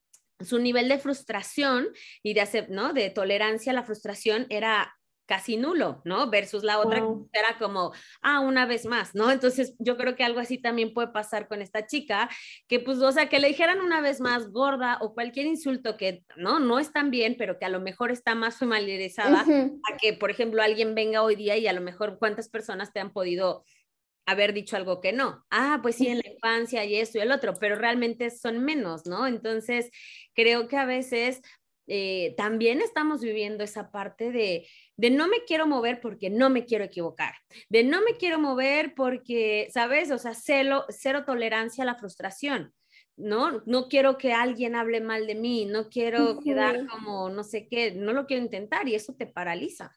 [0.41, 1.87] su nivel de frustración
[2.21, 2.93] y de, ¿no?
[2.93, 4.93] de tolerancia a la frustración era
[5.33, 6.29] casi nulo, ¿no?
[6.29, 9.31] Versus la otra que era como, ah, una vez más, ¿no?
[9.31, 12.29] Entonces yo creo que algo así también puede pasar con esta chica,
[12.69, 16.23] que pues, o sea, que le dijeran una vez más gorda o cualquier insulto que,
[16.37, 16.61] ¿no?
[16.61, 20.31] No es tan bien, pero que a lo mejor está más familiarizada a que, por
[20.31, 23.65] ejemplo, alguien venga hoy día y a lo mejor cuántas personas te han podido
[24.27, 25.47] haber dicho algo que no.
[25.51, 29.07] Ah, pues sí, en la infancia y esto y el otro, pero realmente son menos,
[29.07, 29.27] ¿no?
[29.27, 29.91] Entonces,
[30.35, 31.41] creo que a veces
[31.87, 36.65] eh, también estamos viviendo esa parte de, de no me quiero mover porque no me
[36.65, 37.35] quiero equivocar,
[37.69, 40.11] de no me quiero mover porque, ¿sabes?
[40.11, 42.73] O sea, celo, cero tolerancia a la frustración.
[43.15, 43.63] ¿no?
[43.67, 47.93] No quiero que alguien hable mal de mí, no quiero quedar como no sé qué,
[47.93, 49.93] no lo quiero intentar y eso te paraliza.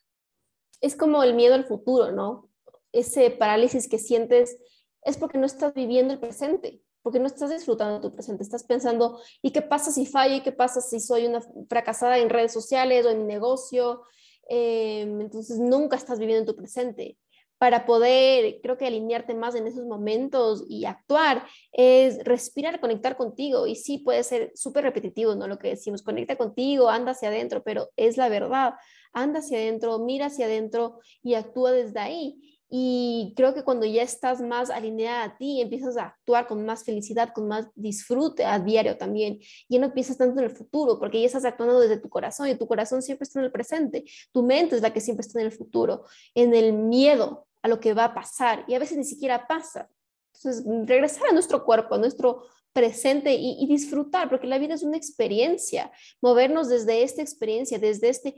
[0.82, 2.52] Es como el miedo al futuro, ¿no?
[2.91, 4.58] Ese parálisis que sientes
[5.02, 9.20] es porque no estás viviendo el presente porque no estás disfrutando tu presente, estás pensando,
[9.44, 10.38] ¿y qué pasa si fallo?
[10.38, 11.39] ¿Y qué pasa si soy una
[11.70, 14.02] fracasada en redes sociales o en mi negocio?
[14.50, 17.20] Em, entonces nunca estás viviendo en tu presente.
[17.60, 23.68] Para poder, creo que alinearte más en esos momentos y actuar es respirar, conectar contigo.
[23.68, 25.48] Y sí, puede ser súper repetitivo, ¿no?
[25.48, 28.74] Lo que decimos, conecta contigo, anda hacia adentro, pero es la verdad.
[29.13, 34.01] Anda hacia adentro, mira hacia adentro y actúa desde ahí Y creo que cuando ya
[34.01, 38.60] estás más alineada a ti, empiezas a actuar con más felicidad, con más disfrute a
[38.60, 39.39] diario también.
[39.69, 42.56] Ya no piensas tanto en el futuro, porque ya estás actuando desde tu corazón y
[42.56, 44.04] tu corazón siempre está en el presente.
[44.32, 47.80] Tu mente es la que siempre está en el futuro, en el miedo a lo
[47.80, 49.89] que va a pasar y a veces ni siquiera pasa.
[50.34, 54.84] Entonces, regresar a nuestro cuerpo, a nuestro presente y, y disfrutar, porque la vida es
[54.84, 58.36] una experiencia, movernos desde esta experiencia, desde este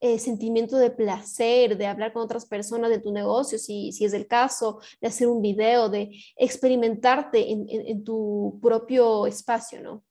[0.00, 4.12] eh, sentimiento de placer, de hablar con otras personas de tu negocio, si, si es
[4.12, 10.04] el caso, de hacer un video, de experimentarte en, en, tu propio espacio, ¿no?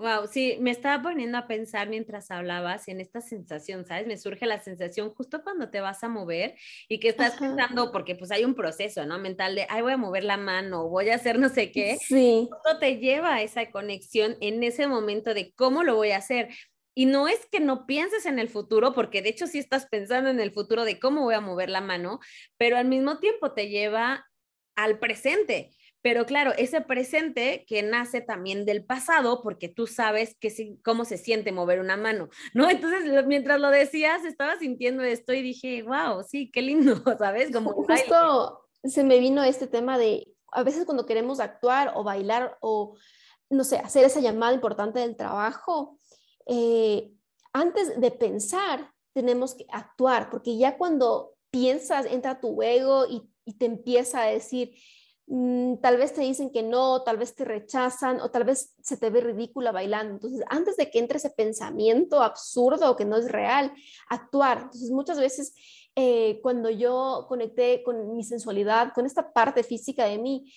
[0.00, 4.06] Wow, sí, me estaba poniendo a pensar mientras hablabas en esta sensación, ¿sabes?
[4.06, 6.54] Me surge la sensación justo cuando te vas a mover
[6.88, 9.18] y que estás pensando, porque pues hay un proceso, ¿no?
[9.18, 11.98] Mental de, ay, voy a mover la mano, voy a hacer no sé qué.
[12.00, 12.48] Sí.
[12.50, 16.48] Justo te lleva a esa conexión en ese momento de cómo lo voy a hacer.
[16.94, 20.30] Y no es que no pienses en el futuro, porque de hecho sí estás pensando
[20.30, 22.20] en el futuro de cómo voy a mover la mano,
[22.56, 24.26] pero al mismo tiempo te lleva
[24.76, 25.70] al presente.
[26.02, 31.18] Pero claro, ese presente que nace también del pasado, porque tú sabes que cómo se
[31.18, 32.70] siente mover una mano, ¿no?
[32.70, 37.52] Entonces, mientras lo decías, estaba sintiendo esto y dije, wow, sí, qué lindo, ¿sabes?
[37.52, 42.56] Como Justo se me vino este tema de, a veces cuando queremos actuar o bailar
[42.62, 42.96] o,
[43.50, 45.98] no sé, hacer esa llamada importante del trabajo,
[46.46, 47.12] eh,
[47.52, 53.66] antes de pensar, tenemos que actuar, porque ya cuando piensas, entra tu ego y, te
[53.66, 54.76] empieza a decir,
[55.26, 58.96] mm, tal vez te dicen que no, tal vez te rechazan o tal vez se
[58.96, 60.14] te ve ridícula bailando.
[60.14, 63.72] Entonces, antes de que entre ese pensamiento absurdo que no es real,
[64.08, 64.58] actuar.
[64.58, 65.52] Entonces, muchas veces
[65.96, 70.52] eh, cuando yo conecté con mi sensualidad, con esta parte física de mí,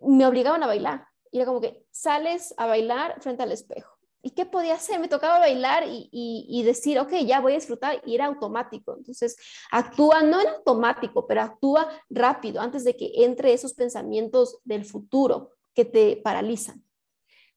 [0.00, 1.06] me obligaban a bailar.
[1.32, 5.00] Y era como que sales a bailar frente al espejo ¿Y qué podía hacer?
[5.00, 8.94] Me tocaba bailar y, decir, ok, ya voy a disfrutar y era automático.
[8.96, 9.36] Entonces,
[9.70, 15.52] actúa no en automático, pero actúa rápido antes de que entre esos pensamientos del futuro
[15.74, 16.84] que te paralizan.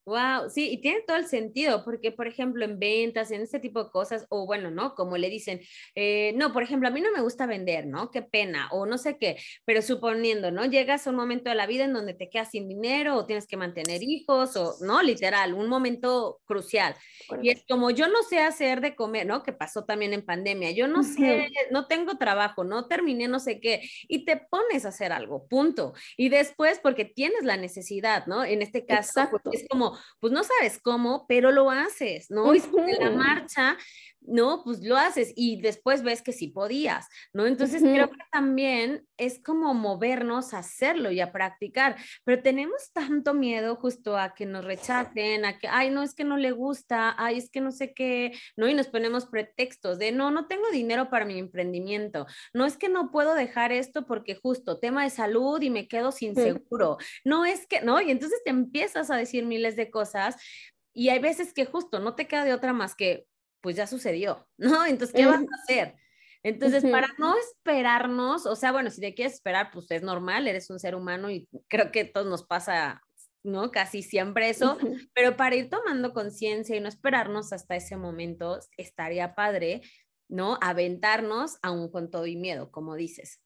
[0.06, 3.84] Wow, sí, y tiene todo el sentido, porque por ejemplo en ventas, en este tipo
[3.84, 4.94] de cosas, o bueno, ¿no?
[4.94, 5.62] Como le dicen,
[5.94, 8.10] eh, no, por ejemplo, a mí no me gusta vender, ¿no?
[8.10, 10.66] Qué pena, o no sé qué, pero suponiendo, ¿no?
[10.66, 13.46] Llegas a un momento de la vida en donde te quedas sin dinero o tienes
[13.46, 15.02] que mantener hijos, o, ¿no?
[15.02, 16.94] Literal, un momento crucial.
[17.40, 19.42] Y es como yo no sé hacer de comer, ¿no?
[19.42, 23.58] Que pasó también en pandemia, yo no sé, no tengo trabajo, no terminé no sé
[23.58, 25.94] qué, y te pones a hacer algo, punto.
[26.18, 28.44] Y después, porque tienes la necesidad, ¿no?
[28.44, 32.54] En este caso, pues, es como pues no sabes cómo, pero lo haces, ¿no?
[32.54, 33.76] Y en la marcha,
[34.26, 34.62] ¿no?
[34.64, 37.46] Pues lo haces y después ves que sí podías, ¿no?
[37.46, 43.34] Entonces creo que también es como movernos a hacerlo y a practicar, pero tenemos tanto
[43.34, 47.14] miedo justo a que nos rechacen, a que, ay, no, es que no le gusta,
[47.18, 48.68] ay, es que no sé qué, ¿no?
[48.68, 52.88] Y nos ponemos pretextos de, no, no tengo dinero para mi emprendimiento, no es que
[52.88, 57.44] no puedo dejar esto porque justo tema de salud y me quedo sin seguro, no
[57.44, 58.00] es que, ¿no?
[58.00, 60.36] Y entonces te empiezas a decir miles de cosas
[60.92, 63.26] y hay veces que justo no te queda de otra más que
[63.64, 64.84] pues ya sucedió, ¿no?
[64.84, 65.94] Entonces, ¿qué vas a hacer?
[66.42, 70.68] Entonces, para no esperarnos, o sea, bueno, si te quieres esperar, pues es normal, eres
[70.68, 73.02] un ser humano y creo que todos nos pasa,
[73.42, 73.70] ¿no?
[73.70, 74.76] Casi siempre eso,
[75.14, 79.80] pero para ir tomando conciencia y no esperarnos hasta ese momento, estaría padre,
[80.28, 80.58] ¿no?
[80.60, 83.40] Aventarnos aún con todo y miedo, como dices.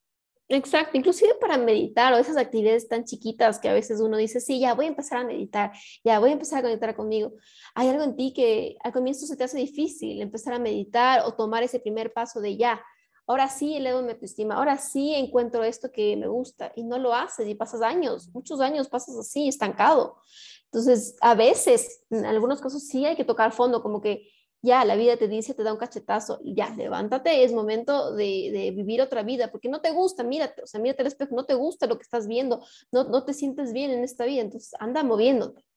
[0.50, 4.58] Exacto, inclusive para meditar o esas actividades tan chiquitas que a veces uno dice, sí,
[4.60, 7.34] ya voy a empezar a meditar, ya voy a empezar a conectar conmigo.
[7.74, 11.34] Hay algo en ti que al comienzo se te hace difícil empezar a meditar o
[11.34, 12.80] tomar ese primer paso de ya,
[13.26, 17.12] ahora sí elevo mi autoestima, ahora sí encuentro esto que me gusta y no lo
[17.12, 20.16] haces y pasas años, muchos años pasas así, estancado.
[20.64, 24.30] Entonces, a veces, en algunos casos sí hay que tocar fondo, como que
[24.62, 29.00] ya la vida te dice, te da un cachetazo, ya, levántate, es momento de, vivir
[29.02, 31.86] otra vida, porque no te gusta, mírate, o sea, mírate al espejo, no te gusta
[31.86, 35.67] lo que estás viendo, no, no te sientes bien en esta vida, entonces anda moviéndote.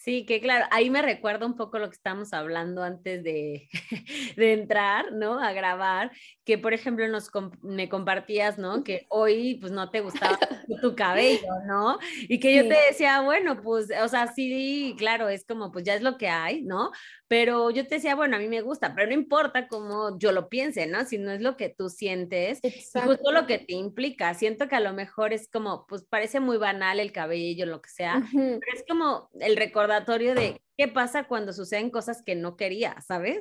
[0.00, 3.68] Sí, que claro, ahí me recuerda un poco lo que estábamos hablando antes de,
[4.36, 5.38] de entrar, ¿no?
[5.38, 6.10] A grabar,
[6.46, 8.82] que por ejemplo nos, me compartías, ¿no?
[8.82, 10.38] Que hoy pues no te gustaba
[10.80, 11.98] tu cabello, ¿no?
[12.22, 15.94] Y que yo te decía, bueno, pues, o sea, sí, claro, es como, pues ya
[15.96, 16.92] es lo que hay, ¿no?
[17.28, 20.48] Pero yo te decía, bueno, a mí me gusta, pero no importa cómo yo lo
[20.48, 21.04] piense, ¿no?
[21.04, 23.10] Si no es lo que tú sientes, Exacto.
[23.10, 24.32] justo lo que te implica.
[24.32, 27.90] Siento que a lo mejor es como, pues parece muy banal el cabello, lo que
[27.90, 29.56] sea, pero es como el
[29.90, 33.40] recordatorio de qué pasa cuando suceden cosas que no quería, ¿sabes?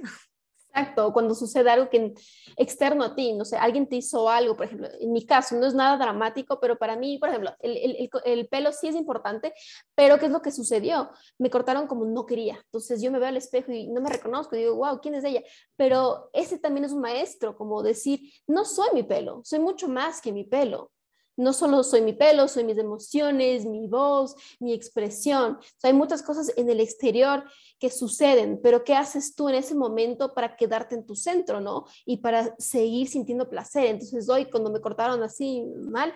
[0.71, 2.13] Exacto, cuando sucede algo que
[2.55, 5.65] externo a ti, no sé, alguien te hizo algo, por ejemplo, en mi caso no
[5.65, 9.51] es nada dramático, pero para mí, por ejemplo, el, el, el, pelo sí es importante,
[9.95, 11.09] pero ¿qué es lo que sucedió?
[11.39, 14.55] Me cortaron como no quería, entonces yo me veo al espejo y no me reconozco,
[14.55, 15.41] digo, wow, ¿quién es ella?
[15.75, 20.21] Pero ese también es un maestro, como decir, no soy mi pelo, soy mucho más
[20.21, 20.91] que mi pelo,
[21.39, 25.57] no solo soy mi pelo, soy mis emociones, mi voz, mi expresión.
[25.83, 27.45] hay muchas cosas en el exterior
[27.79, 31.85] que suceden, pero ¿qué haces tú en ese momento para quedarte en tu centro, no?
[32.05, 33.85] Y para seguir sintiendo placer.
[33.85, 36.13] Entonces hoy cuando me cortaron así mal,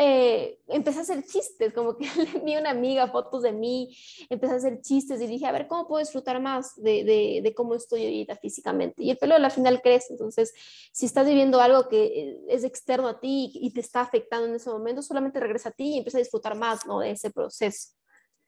[0.00, 3.96] eh, empecé a hacer chistes, como que le vi a una amiga fotos de mí,
[4.30, 7.74] empecé a hacer chistes y dije, a ver, ¿cómo puedo disfrutar más de, de, cómo
[7.74, 9.02] estoy ahorita físicamente?
[9.02, 10.54] Y el pelo al final crece, entonces,
[10.92, 14.54] si estás viviendo algo que eh, es externo a ti y te está afectando en
[14.54, 17.00] ese momento, solamente regresa a ti y empieza a disfrutar más, ¿no?
[17.00, 17.90] De ese proceso.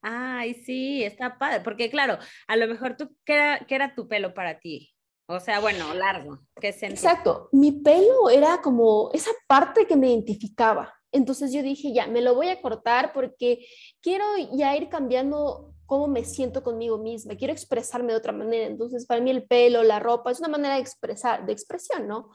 [0.02, 4.06] Ay, sí, está padre, porque claro, a lo mejor tú, ¿qué era, qué era tu
[4.06, 4.94] pelo para ti?
[5.26, 6.38] O sea, bueno, largo.
[6.60, 7.48] ¿Qué Exacto.
[7.52, 10.92] Mi pelo era como esa parte que me identificaba.
[11.12, 13.66] Entonces yo dije, ya, me lo voy a cortar porque
[14.00, 18.66] quiero ya ir cambiando cómo me siento conmigo misma, quiero expresarme de otra manera.
[18.66, 22.30] Entonces, para mí el pelo, la ropa, es una manera de expresar, de expresión, ¿no?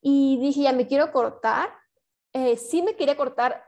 [0.00, 1.70] Y dije, ya, me quiero cortar.
[2.32, 3.62] Eh, sí me quería cortar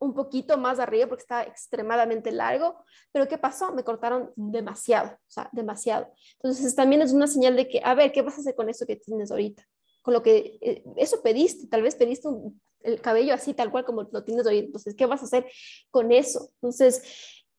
[0.00, 3.72] un poquito más arriba porque estaba extremadamente largo, pero ¿qué pasó?
[3.72, 6.08] Me cortaron demasiado, o sea, demasiado.
[6.34, 8.86] Entonces, también es una señal de que, a ver, ¿qué vas a hacer con eso
[8.86, 9.64] que tienes ahorita?
[10.02, 13.84] Con lo que, eh, eso pediste, tal vez pediste un el cabello así, tal cual
[13.84, 14.58] como lo tienes hoy.
[14.58, 15.46] Entonces, ¿qué vas a hacer
[15.90, 16.50] con eso?
[16.54, 17.02] Entonces,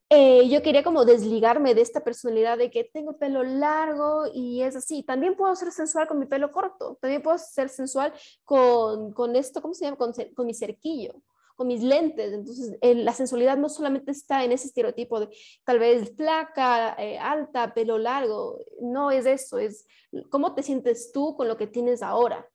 [0.10, 4.76] eh, yo quería como desligarme de esta personalidad de que tengo pelo largo y es
[4.76, 5.04] así.
[5.04, 6.98] También puedo ser sensual con mi pelo corto.
[7.02, 9.98] También puedo ser sensual con, con esto, ¿cómo se llama?
[9.98, 11.22] Con, con mi cerquillo
[11.56, 12.34] con mis lentes.
[12.34, 15.30] Entonces, la sensualidad no solamente está en ese estereotipo de
[15.64, 18.60] tal vez flaca, eh, alta, pelo largo.
[18.82, 19.88] No es eso, es
[20.30, 22.48] cómo te sientes tú con lo que tienes ahora.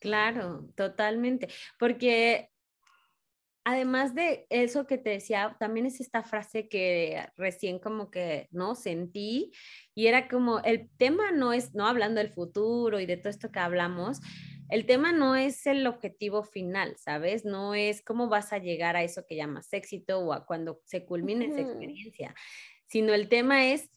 [0.00, 2.50] Claro, totalmente, porque
[3.64, 8.74] además de eso que te decía, también es esta frase que recién como que, ¿no?
[8.74, 9.52] Sentí
[9.94, 13.50] y era como, el tema no es, no hablando del futuro y de todo esto
[13.50, 14.20] que hablamos,
[14.70, 17.44] el tema no es el objetivo final, ¿sabes?
[17.44, 21.04] No es cómo vas a llegar a eso que llamas éxito o a cuando se
[21.04, 22.34] culmine esa experiencia,
[22.86, 23.90] sino el tema es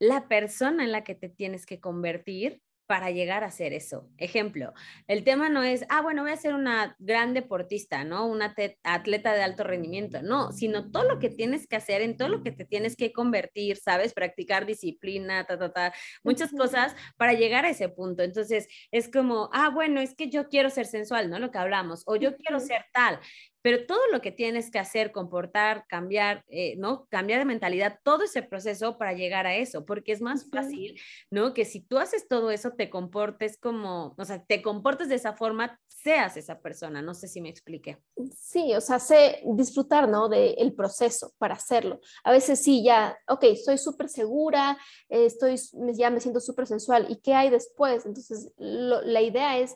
[0.00, 4.08] la persona en la que te tienes que convertir para llegar a hacer eso.
[4.18, 4.74] Ejemplo,
[5.06, 8.26] el tema no es, ah, bueno, voy a ser una gran deportista, ¿no?
[8.26, 12.28] Una atleta de alto rendimiento, no, sino todo lo que tienes que hacer, en todo
[12.28, 14.12] lo que te tienes que convertir, ¿sabes?
[14.12, 18.22] Practicar disciplina, ta, ta, ta, muchas cosas para llegar a ese punto.
[18.22, 21.38] Entonces, es como, ah, bueno, es que yo quiero ser sensual, ¿no?
[21.38, 23.18] Lo que hablamos, o yo quiero ser tal
[23.64, 27.06] pero todo lo que tienes que hacer, comportar, cambiar, eh, ¿no?
[27.08, 31.00] Cambiar de mentalidad, todo ese proceso para llegar a eso, porque es más fácil,
[31.30, 31.54] ¿no?
[31.54, 35.32] Que si tú haces todo eso, te comportes como, o sea, te comportes de esa
[35.32, 37.96] forma, seas esa persona, no sé si me expliqué.
[38.36, 40.28] Sí, o sea, sé disfrutar, ¿no?
[40.28, 42.00] Del proceso para hacerlo.
[42.22, 44.76] A veces sí, ya, ok, estoy súper segura,
[45.08, 45.58] estoy,
[45.94, 48.04] ya me siento súper sensual, ¿y qué hay después?
[48.04, 49.74] Entonces, la idea es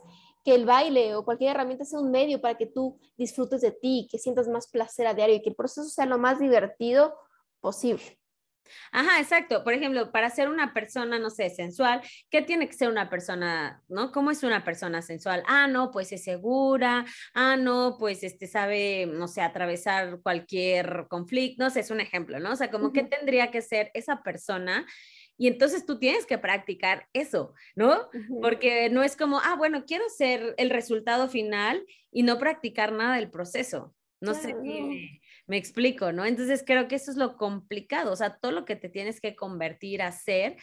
[0.48, 4.08] que el baile o cualquier herramienta sea un medio para que tú disfrutes de ti,
[4.10, 7.14] que sientas más placer a diario y que el proceso sea lo más divertido
[7.60, 8.18] posible.
[8.90, 9.62] Ajá, exacto.
[9.62, 13.82] Por ejemplo, para ser una persona, no sé, sensual, ¿qué tiene que ser una persona,
[13.88, 14.10] no?
[14.10, 15.42] ¿Cómo es una persona sensual?
[15.46, 17.04] Ah, no, pues es segura.
[17.34, 21.62] Ah, no, pues este sabe, no sé, atravesar cualquier conflicto.
[21.62, 22.52] No sé, es un ejemplo, ¿no?
[22.52, 24.86] O sea, como que tendría que ser esa persona
[25.38, 28.10] y entonces tú tienes que practicar eso, ¿no?
[28.42, 33.16] Porque no es como, ah, bueno, quiero ser el resultado final y no practicar nada
[33.16, 33.94] del proceso.
[34.20, 36.24] No sé si me, explico, ¿no?
[36.24, 39.36] Entonces creo que eso es lo complicado, o sea, todo lo que te tienes que
[39.36, 40.56] convertir a ser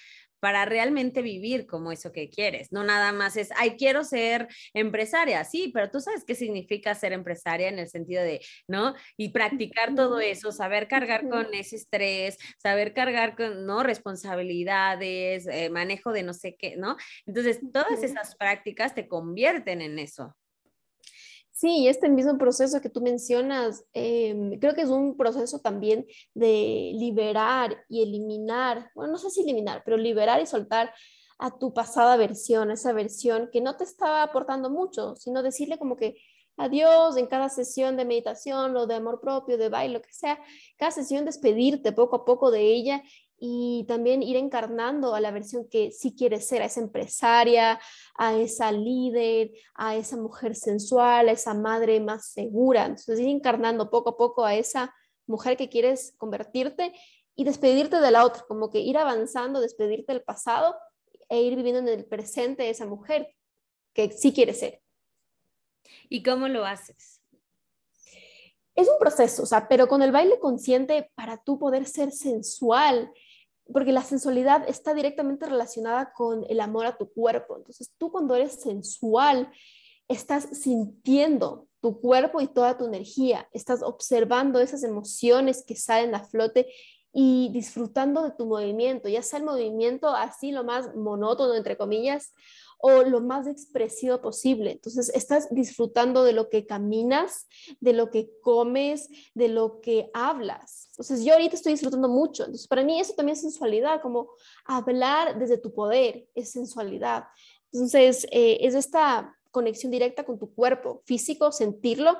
[0.45, 2.71] para realmente vivir como eso que quieres.
[2.71, 7.13] No nada más es, ay, quiero ser empresaria, sí, pero tú sabes qué significa ser
[7.13, 8.93] empresaria en el sentido de, ¿no?
[9.17, 13.81] Y practicar todo eso, saber cargar con ese estrés, saber cargar con, ¿no?
[13.81, 16.95] Responsabilidades, eh, manejo de no sé qué, ¿no?
[17.25, 20.36] Entonces, todas esas prácticas te convierten en eso.
[21.65, 26.91] Sí, este mismo proceso que tú mencionas, em, creo que es un proceso también de
[26.93, 30.93] liberar y eliminar, bueno, no sé si eliminar, pero liberar y soltar
[31.39, 35.95] a tu pasada versión, esa versión que no te estaba aportando mucho, sino decirle como
[35.95, 36.17] que
[36.56, 40.39] adiós en cada sesión de meditación o de amor propio, de baile, lo que sea,
[40.78, 43.01] cada sesión despedirte poco a poco de ella
[43.38, 47.80] y también ir encarnando a la versión que sí quieres ser, a esa empresaria,
[48.15, 52.86] a esa líder, a esa mujer sensual, a esa madre más segura.
[52.86, 54.93] Entonces ir encarnando poco a poco a esa
[55.28, 56.93] mujer que quieres convertirte
[57.36, 60.76] y despedirte de la otra, como que ir avanzando, despedirte del pasado
[61.28, 63.36] e ir viviendo en el presente esa mujer
[63.93, 64.82] que sí quiere ser.
[66.09, 67.22] ¿Y cómo lo haces?
[68.76, 73.12] Es un proceso, o sea, pero con el baile consciente para tú poder ser sensual,
[73.72, 77.57] porque la sensualidad está directamente relacionada con el amor a tu cuerpo.
[77.57, 79.51] Entonces, tú cuando eres sensual,
[80.07, 86.24] estás sintiendo tu cuerpo y toda tu energía, estás observando esas emociones que salen a
[86.24, 86.68] flote
[87.11, 92.34] y disfrutando de tu movimiento, ya sea el movimiento así lo más monótono, entre comillas,
[92.88, 94.73] o lo más expresivo posible.
[94.73, 97.47] Entonces, estás disfrutando de lo que caminas,
[97.79, 100.89] de lo que comes, de lo que hablas.
[100.91, 102.43] Entonces, yo ahorita estoy disfrutando mucho.
[102.43, 104.29] Entonces, para mí eso también es sensualidad, como
[104.65, 107.23] hablar desde tu poder, es sensualidad.
[107.73, 112.15] Entonces, eh, es esta conexión directa con tu cuerpo físico, sentirlo,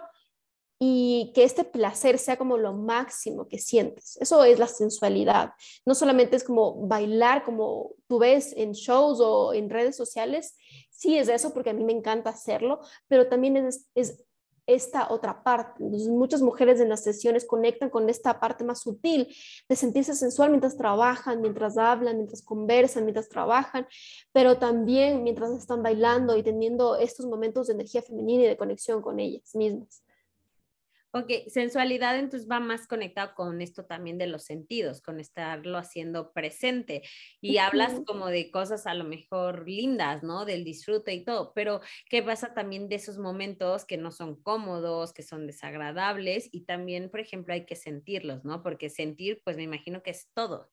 [0.80, 4.18] y que este placer sea como lo máximo que sientes.
[4.20, 5.54] Eso es la sensualidad.
[5.86, 10.58] No solamente es como bailar como tú ves en shows o en redes sociales,
[10.90, 14.26] sí es eso porque a mí me encanta hacerlo, pero también es, es
[14.68, 15.84] esta otra parte.
[15.84, 19.28] muchas mujeres en las sesiones conectan con esta parte más sutil
[19.70, 23.88] de sentirse sensual mientras trabajan, mientras hablan, mientras conversan, mientras trabajan,
[24.32, 29.02] pero también mientras están bailando y teniendo estos momentos de energía femenina y de conexión
[29.02, 30.05] con ellas mismas.
[31.18, 36.34] Ok, sensualidad entonces va más conectado con esto también de los sentidos, con estarlo haciendo
[36.34, 37.03] presente.
[37.39, 40.43] Y hablas como de cosas a lo mejor lindas, ¿no?
[40.43, 45.13] Del disfrute y todo, pero ¿qué pasa también de esos momentos que no son cómodos,
[45.13, 46.49] que son desagradables?
[46.51, 48.61] Y también, por ejemplo, hay que sentirlos, ¿no?
[48.61, 50.70] Porque sentir, pues me imagino que es todo.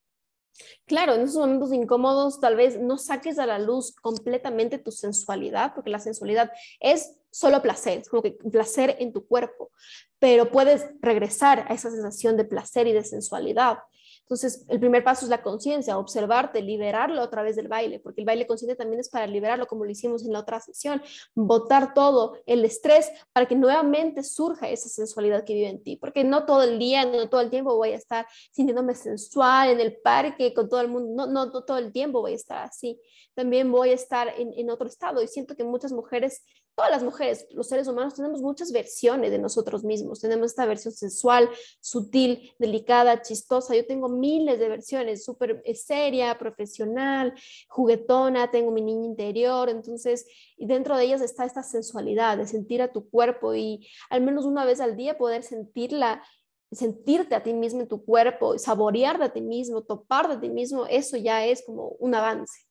[0.86, 5.72] Claro, en esos momentos incómodos tal vez no saques a la luz completamente tu sensualidad,
[5.72, 9.70] porque la sensualidad es solo placer, es como que placer en tu cuerpo,
[10.18, 13.78] pero puedes regresar a esa sensación de placer y de sensualidad.
[14.22, 18.24] Entonces, el primer paso es la conciencia, observarte, liberarlo a través del baile, porque el
[18.24, 21.02] baile consciente también es para liberarlo, como lo hicimos en la otra sesión,
[21.34, 26.24] botar todo el estrés para que nuevamente surja esa sensualidad que vive en ti, porque
[26.24, 29.96] no todo el día, no todo el tiempo voy a estar sintiéndome sensual en el
[29.98, 33.00] parque con todo el mundo, no, no, todo el tiempo voy a estar así,
[33.34, 36.42] también voy a estar en, en otro estado y siento que muchas mujeres
[36.74, 40.20] todas las mujeres, los seres humanos, tenemos muchas versiones de nosotros mismos.
[40.20, 41.48] Tenemos esta versión sensual,
[41.80, 43.76] sutil, delicada, chistosa.
[43.76, 47.34] Yo tengo miles de versiones, súper eh, seria, profesional,
[47.68, 49.68] juguetona, tengo mi niña interior.
[49.68, 54.22] Entonces, y dentro de ellas está esta sensualidad de sentir a tu cuerpo y al
[54.22, 56.22] menos una vez al día poder sentirla
[56.70, 60.86] sentirte a ti mismo en tu cuerpo, saborear de ti mismo, topar de ti mismo,
[60.86, 62.62] eso ya es como un avance.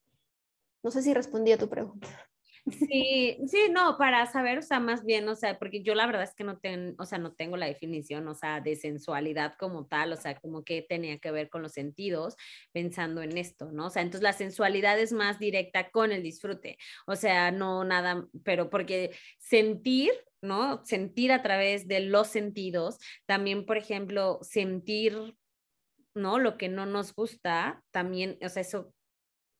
[0.81, 2.07] No sé si respondí a tu pregunta.
[2.69, 6.21] Sí, sí, no, para saber, o sea, más bien, o sea, porque yo la verdad
[6.23, 9.87] es que no tengo, o sea, no tengo la definición, o sea, de sensualidad como
[9.87, 12.35] tal, o sea, como que tenía que ver con los sentidos,
[12.71, 13.87] pensando en esto, ¿no?
[13.87, 18.27] O sea, entonces la sensualidad es más directa con el disfrute, o sea, no nada,
[18.43, 19.09] pero porque
[19.39, 20.11] sentir,
[20.43, 20.85] ¿no?
[20.85, 25.35] Sentir a través de los sentidos, también, por ejemplo, sentir,
[26.15, 26.39] ¿no?
[26.39, 28.93] Lo que no nos gusta, también, o sea, eso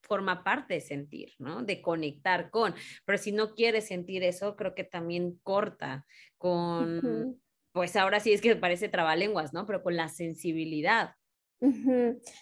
[0.02, 1.64] forma parte de sentir, ¿no?
[1.64, 2.74] De conectar con,
[3.06, 6.06] pero si no quieres sentir eso, creo que también corta
[6.38, 7.40] con,
[7.72, 9.66] pues ahora sí es que parece trabalenguas, ¿no?
[9.66, 11.16] Pero con la sensibilidad.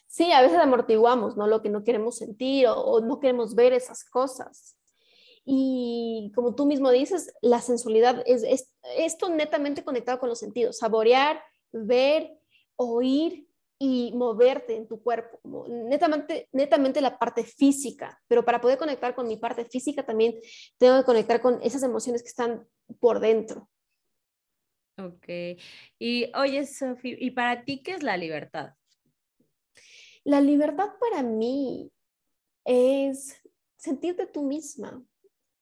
[0.07, 1.45] Sí, a veces amortiguamos, ¿no?
[1.45, 4.77] Lo que no queremos sentir o, no queremos ver esas cosas.
[5.43, 10.77] Y como tú mismo dices, la sensualidad es, es esto netamente conectado con los sentidos,
[10.77, 11.41] saborear,
[11.71, 12.31] ver,
[12.77, 13.48] oír,
[13.81, 19.27] y moverte en tu cuerpo, netamente, netamente la parte física, pero para poder conectar con
[19.27, 20.35] mi parte física también
[20.77, 22.67] tengo que conectar con esas emociones que están
[22.99, 23.69] por dentro.
[24.97, 25.59] Ok.
[25.97, 28.73] Y oye, Sofía, ¿y para ti qué es la libertad?
[30.25, 31.89] La libertad para mí
[32.65, 33.41] es
[33.77, 35.01] sentirte tú misma,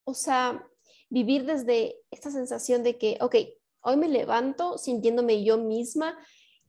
[0.04, 0.68] o sea,
[1.10, 3.36] vivir desde esta sensación de que, ok,
[3.82, 6.18] hoy me levanto sintiéndome yo misma,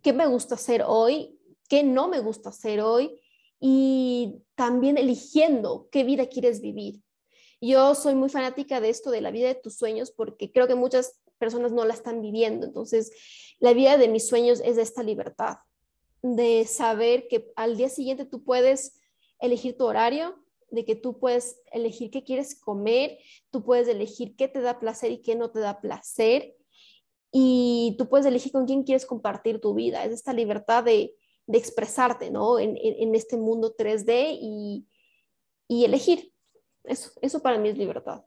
[0.02, 1.37] ¿qué me gusta hacer hoy?
[1.68, 3.20] Qué no me gusta hacer hoy
[3.60, 7.00] y también eligiendo qué vida quieres vivir.
[7.60, 10.74] Yo soy muy fanática de esto de la vida de tus sueños porque creo que
[10.74, 12.66] muchas personas no la están viviendo.
[12.66, 13.12] Entonces,
[13.58, 15.58] la vida de mis sueños es esta libertad,
[16.22, 19.00] de saber que al día siguiente tú puedes
[19.40, 20.36] elegir tu horario,
[20.70, 23.18] de que tú puedes elegir qué quieres comer,
[23.50, 26.54] tú puedes elegir qué te da placer y qué no te da placer,
[27.32, 30.04] y tú puedes elegir con quién quieres compartir tu vida.
[30.04, 31.14] Es esta libertad de,
[31.48, 32.58] de expresarte, ¿no?
[32.58, 34.86] En, en, este mundo 3D y,
[35.66, 36.30] y, elegir.
[36.84, 38.22] Eso, eso para mí es libertad.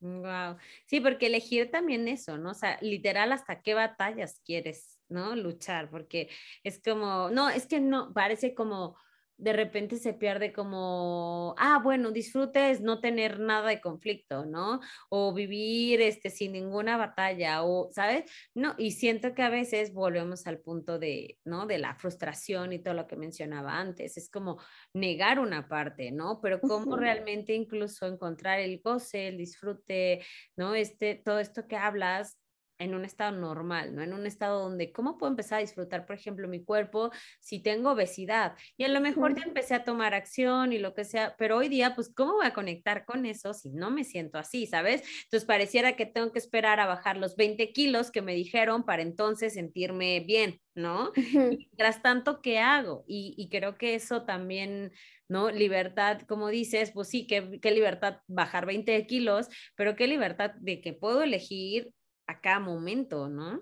[0.00, 0.56] Wow.
[0.86, 2.52] Sí, porque elegir también eso, ¿no?
[2.52, 5.36] O sea, literal, hasta qué batallas quieres, ¿no?
[5.36, 6.30] Luchar, porque
[6.64, 8.96] es como, no, es que no, parece como,
[9.40, 14.80] de repente se pierde como, ah, bueno, disfrute es no tener nada de conflicto, ¿no?
[15.08, 18.30] O vivir este, sin ninguna batalla, o, ¿sabes?
[18.54, 21.66] No, y siento que a veces volvemos al punto de, ¿no?
[21.66, 24.60] De la frustración y todo lo que mencionaba antes, es como
[24.92, 26.40] negar una parte, ¿no?
[26.42, 30.24] Pero cómo realmente incluso encontrar el goce, el disfrute,
[30.56, 30.74] ¿no?
[30.74, 32.39] Este, todo esto que hablas
[32.80, 34.02] en un estado normal, ¿no?
[34.02, 37.92] En un estado donde, ¿cómo puedo empezar a disfrutar, por ejemplo, mi cuerpo si tengo
[37.92, 38.56] obesidad?
[38.76, 41.68] Y a lo mejor ya empecé a tomar acción y lo que sea, pero hoy
[41.68, 45.02] día, pues, ¿cómo voy a conectar con eso si no me siento así, ¿sabes?
[45.24, 49.02] Entonces, pareciera que tengo que esperar a bajar los 20 kilos que me dijeron para
[49.02, 51.12] entonces sentirme bien, ¿no?
[51.34, 53.04] mientras tanto, ¿qué hago?
[53.06, 54.92] Y, y, creo que eso también,
[55.28, 55.50] ¿no?
[55.50, 60.80] Libertad, como dices, pues sí, qué, qué libertad bajar 20 kilos, pero qué libertad de
[60.80, 61.92] que puedo elegir
[62.30, 63.60] a cada momento, ¿no?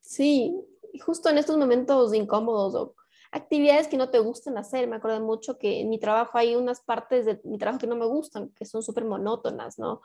[0.00, 0.54] Sí,
[1.04, 2.94] justo en estos momentos incómodos o
[3.30, 4.86] actividades que no te gustan hacer.
[4.86, 7.96] Me acuerdo mucho que en mi trabajo hay unas partes de mi trabajo que no
[7.96, 10.02] me gustan, que son súper monótonas, ¿no?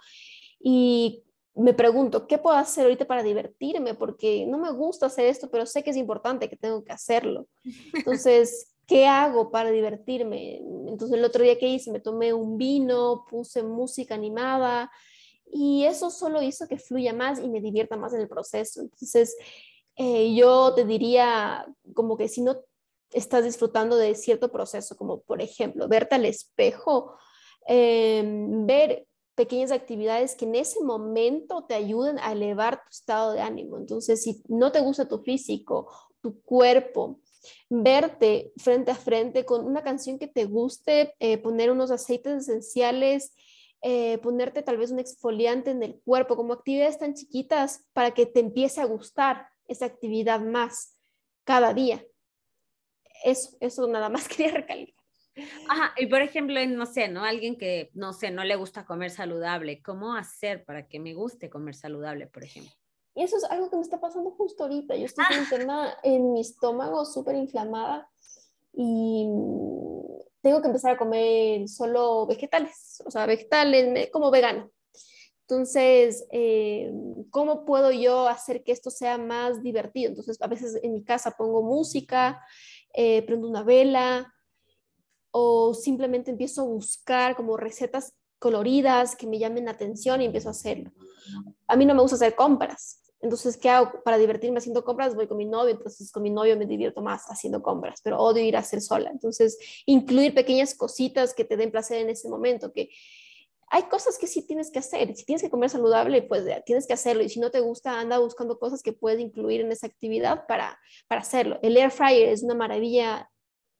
[0.59, 1.23] Y
[1.55, 3.95] me pregunto, ¿qué puedo hacer ahorita para divertirme?
[3.95, 7.47] Porque no me gusta hacer esto, pero sé que es importante, que tengo que hacerlo.
[7.93, 10.61] Entonces, ¿qué hago para divertirme?
[10.87, 14.89] Entonces, el otro día que hice, me tomé un vino, puse música animada,
[15.51, 18.81] y eso solo hizo que fluya más y me divierta más en el proceso.
[18.81, 19.35] Entonces,
[19.95, 22.57] eh, yo te diría como que si no
[23.11, 27.15] estás disfrutando de cierto proceso, como por ejemplo, verte al espejo,
[27.65, 33.41] em, ver pequeñas actividades que en ese momento te ayuden a elevar tu estado de
[33.41, 33.77] ánimo.
[33.77, 35.87] Entonces, si no te gusta tu físico,
[36.21, 37.19] tu cuerpo,
[37.69, 43.33] verte frente a frente con una canción que te guste, eh, poner unos aceites esenciales,
[43.81, 48.25] eh, ponerte tal vez un exfoliante en el cuerpo, como actividades tan chiquitas para que
[48.25, 50.97] te empiece a gustar esa actividad más
[51.43, 52.03] cada día.
[53.23, 54.95] Eso, eso nada más quería recalcar.
[55.69, 57.23] Ajá, y por ejemplo, no sé, ¿no?
[57.23, 61.49] Alguien que, no sé, no le gusta comer saludable, ¿cómo hacer para que me guste
[61.49, 62.71] comer saludable, por ejemplo?
[63.13, 64.95] Y eso es algo que me está pasando justo ahorita.
[64.95, 68.09] Yo estoy con un tema en mi estómago súper inflamada
[68.73, 69.27] y
[70.47, 74.71] tengo que empezar a comer solo vegetales, o sea, vegetales como vegano.
[75.41, 76.89] Entonces, eh,
[77.31, 80.09] ¿cómo puedo yo hacer que esto sea más divertido?
[80.09, 82.41] Entonces, a veces en mi casa pongo música,
[82.93, 84.33] eh, prendo una vela
[85.31, 90.47] o simplemente empiezo a buscar como recetas coloridas que me llamen la atención y empiezo
[90.47, 90.93] a hacerlo.
[91.67, 94.03] A mí no me gusta hacer compras, entonces, ¿qué hago?
[94.03, 97.25] Para divertirme haciendo compras, voy con mi novio, entonces con mi novio me divierto más
[97.27, 99.09] haciendo compras, pero odio ir a hacer sola.
[99.09, 102.89] Entonces, incluir pequeñas cositas que te den placer en ese momento, que
[103.69, 105.13] hay cosas que sí tienes que hacer.
[105.15, 107.23] Si tienes que comer saludable, pues tienes que hacerlo.
[107.23, 110.79] Y si no te gusta, anda buscando cosas que puedes incluir en esa actividad para,
[111.07, 111.59] para hacerlo.
[111.63, 113.29] El air fryer es una maravilla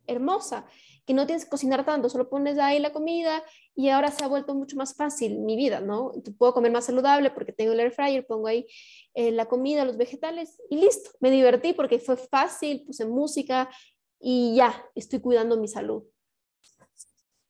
[0.08, 0.66] hermosa
[1.06, 3.42] que no tienes que cocinar tanto, solo pones ahí la comida
[3.74, 6.12] y ahora se ha vuelto mucho más fácil mi vida, ¿no?
[6.38, 8.68] Puedo comer más saludable porque tengo el air fryer, pongo ahí
[9.14, 11.12] eh, la comida, los vegetales y listo.
[11.22, 13.70] Me divertí porque fue fácil, puse música
[14.20, 16.04] y ya, estoy cuidando mi salud.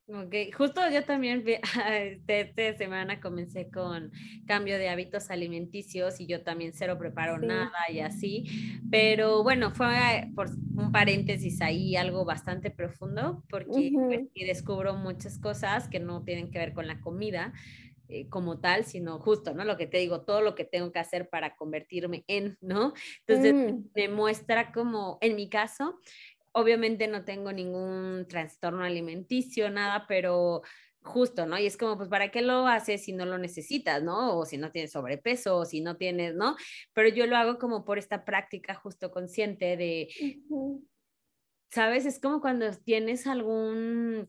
[0.09, 1.43] Ok, justo yo también
[1.91, 4.11] este, esta semana comencé con
[4.45, 8.45] cambio de hábitos alimenticios y yo también cero preparo nada y así,
[8.89, 15.89] pero bueno, fue por un paréntesis ahí algo bastante profundo porque pues, descubro muchas cosas
[15.89, 17.53] que no tienen que ver con la comida,
[18.09, 19.65] eh, como tal, sino justo, ¿no?
[19.65, 22.93] Lo que te digo, todo lo que tengo que hacer para convertirme en, ¿no?
[23.25, 23.89] Entonces, mm.
[23.93, 25.99] me muestra como, en mi caso,
[26.57, 30.61] obviamente no tengo ningún trastorno alimenticio, nada, pero
[31.01, 31.57] justo, ¿no?
[31.57, 34.37] Y es como, pues, ¿para qué lo haces si no lo necesitas, ¿no?
[34.37, 36.55] O si no tienes sobrepeso, o si no tienes, ¿no?
[36.93, 40.09] Pero yo lo hago como por esta práctica justo consciente de,
[41.69, 42.05] ¿sabes?
[42.05, 44.27] Es como cuando tienes algún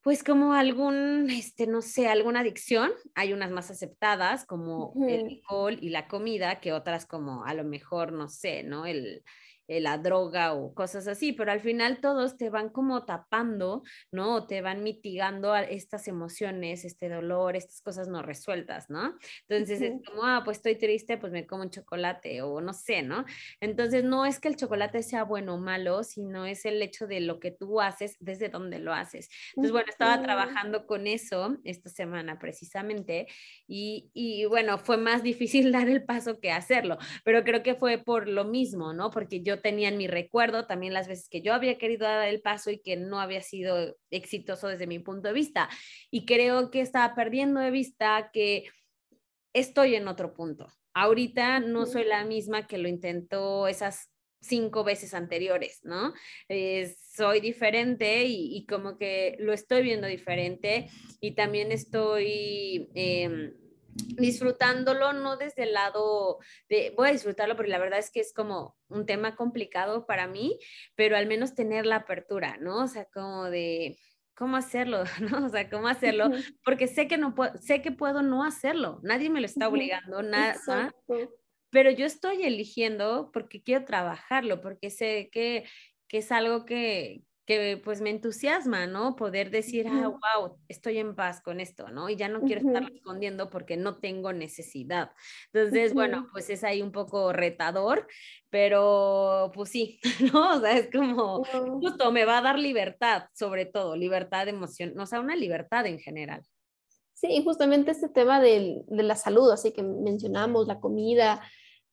[0.00, 5.76] pues como algún, este, no sé, alguna adicción, hay unas más aceptadas como el alcohol
[5.82, 8.86] y la comida que otras como a lo mejor, no sé, ¿no?
[8.86, 9.22] El,
[9.68, 14.36] eh, la droga o cosas así, pero al final todos te van como tapando, ¿no?
[14.36, 19.14] O te van mitigando estas emociones, este dolor, estas cosas no resueltas, ¿no?
[19.46, 23.02] Entonces es como, ah, pues estoy triste, pues me como un chocolate o no sé,
[23.02, 23.26] ¿no?
[23.60, 27.20] Entonces no es que el chocolate sea bueno o malo, sino es el hecho de
[27.20, 29.28] lo que tú haces desde donde lo haces.
[29.50, 33.26] Entonces, bueno, estaba trabajando con eso esta semana precisamente
[33.66, 37.98] y, y bueno, fue más difícil dar el paso que hacerlo, pero creo que fue
[37.98, 39.10] por lo mismo, ¿no?
[39.10, 42.40] Porque yo tenía en mi recuerdo también las veces que yo había querido dar el
[42.40, 45.68] paso y que no había sido exitoso desde mi punto de vista.
[46.10, 48.64] Y creo que estaba perdiendo de vista que
[49.52, 50.68] estoy en otro punto.
[50.94, 56.12] Ahorita no soy la misma que lo intentó esas cinco veces anteriores, ¿no?
[57.16, 60.88] soy diferente y, como que lo estoy viendo diferente
[61.20, 62.88] y también estoy...
[62.94, 63.54] Em,
[64.16, 66.38] disfrutándolo, no desde el lado
[66.68, 70.26] de, voy a disfrutarlo, porque la verdad es que es como un tema complicado para
[70.26, 70.58] mí,
[70.94, 72.84] pero al menos tener la apertura, ¿no?
[72.84, 73.98] O sea, como de,
[74.34, 75.04] ¿cómo hacerlo?
[75.20, 75.46] ¿no?
[75.46, 76.30] O sea, ¿cómo hacerlo?
[76.64, 80.22] Porque sé que no puedo, sé que puedo no hacerlo, nadie me lo está obligando,
[80.22, 80.92] nada,
[81.70, 85.64] pero yo estoy eligiendo porque quiero trabajarlo, porque sé que,
[86.08, 89.16] que es algo que, que pues me entusiasma, ¿no?
[89.16, 92.10] Poder decir, ah, wow, estoy en paz con esto, ¿no?
[92.10, 95.12] Y ya no quiero estar respondiendo porque no tengo necesidad.
[95.54, 98.06] Entonces, bueno, pues es ahí un poco retador,
[98.50, 99.98] pero pues sí,
[100.34, 100.58] ¿no?
[100.58, 101.42] O sea, es como,
[101.80, 105.86] justo me va a dar libertad, sobre todo, libertad de emoción, o sea, una libertad
[105.86, 106.42] en general.
[107.14, 111.40] Sí, justamente este tema de, de la salud, así que mencionamos la comida,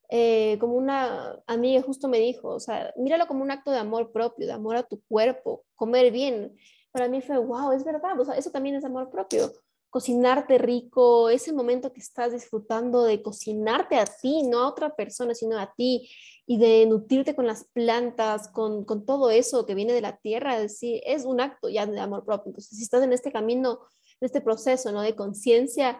[0.08, 4.12] eh, como una amiga justo me dijo, o sea, míralo como un acto de amor
[4.12, 6.56] propio, de amor a tu cuerpo, comer bien.
[6.92, 9.52] Para mí fue, wow, es verdad, o sea, eso también es amor propio.
[9.90, 15.34] Cocinarte rico, ese momento que estás disfrutando de cocinarte a ti, no a otra persona,
[15.34, 16.08] sino a ti,
[16.46, 20.56] y de nutrirte con las plantas, con, con todo eso que viene de la tierra,
[20.56, 22.50] es decir, es un acto ya de amor propio.
[22.50, 23.80] Entonces, si estás en este camino,
[24.20, 25.02] en este proceso, ¿no?
[25.02, 25.98] De conciencia,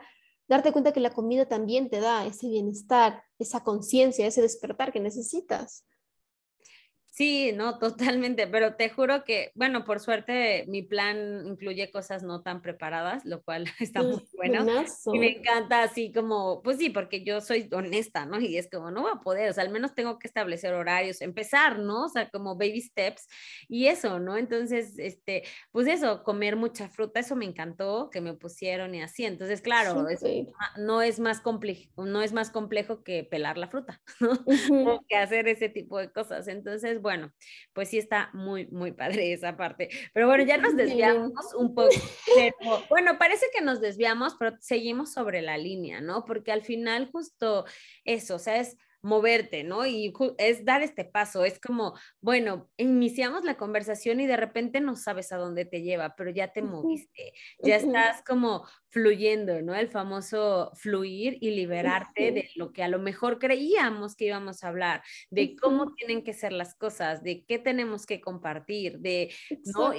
[0.48, 5.00] darte cuenta que la comida también te da ese bienestar, esa conciencia, ese despertar que
[5.00, 5.84] necesitas.
[7.16, 12.42] Sí, no, totalmente, pero te juro que, bueno, por suerte mi plan incluye cosas no
[12.42, 14.66] tan preparadas, lo cual está muy bueno.
[15.14, 18.38] Y me encanta así como, pues sí, porque yo soy honesta, ¿no?
[18.38, 21.22] Y es como, no voy a poder, o sea, al menos tengo que establecer horarios,
[21.22, 22.04] empezar, ¿no?
[22.04, 23.26] O sea, como baby steps
[23.66, 24.36] y eso, ¿no?
[24.36, 29.24] Entonces, este, pues eso, comer mucha fruta, eso me encantó que me pusieron y así.
[29.24, 30.04] Entonces, claro,
[30.76, 35.00] no es más complejo, no es más complejo que pelar la fruta, ¿no?
[35.08, 36.46] que hacer ese tipo de cosas.
[36.48, 37.32] Entonces, bueno,
[37.72, 39.88] pues sí está muy, muy padre esa parte.
[40.12, 41.94] Pero bueno, ya nos desviamos un poco.
[42.90, 46.24] bueno, parece que nos desviamos, pero seguimos sobre la línea, ¿no?
[46.24, 47.64] Porque al final justo
[48.04, 48.76] eso, o sea, es
[49.06, 49.86] moverte, ¿no?
[49.86, 54.96] Y es dar este paso, es como, bueno, iniciamos la conversación y de repente no
[54.96, 57.32] sabes a dónde te lleva, pero ya te moviste,
[57.62, 59.76] ya estás como fluyendo, ¿no?
[59.76, 64.68] El famoso fluir y liberarte de lo que a lo mejor creíamos que íbamos a
[64.68, 69.32] hablar, de cómo tienen que ser las cosas, de qué tenemos que compartir, de,
[69.76, 69.92] ¿no?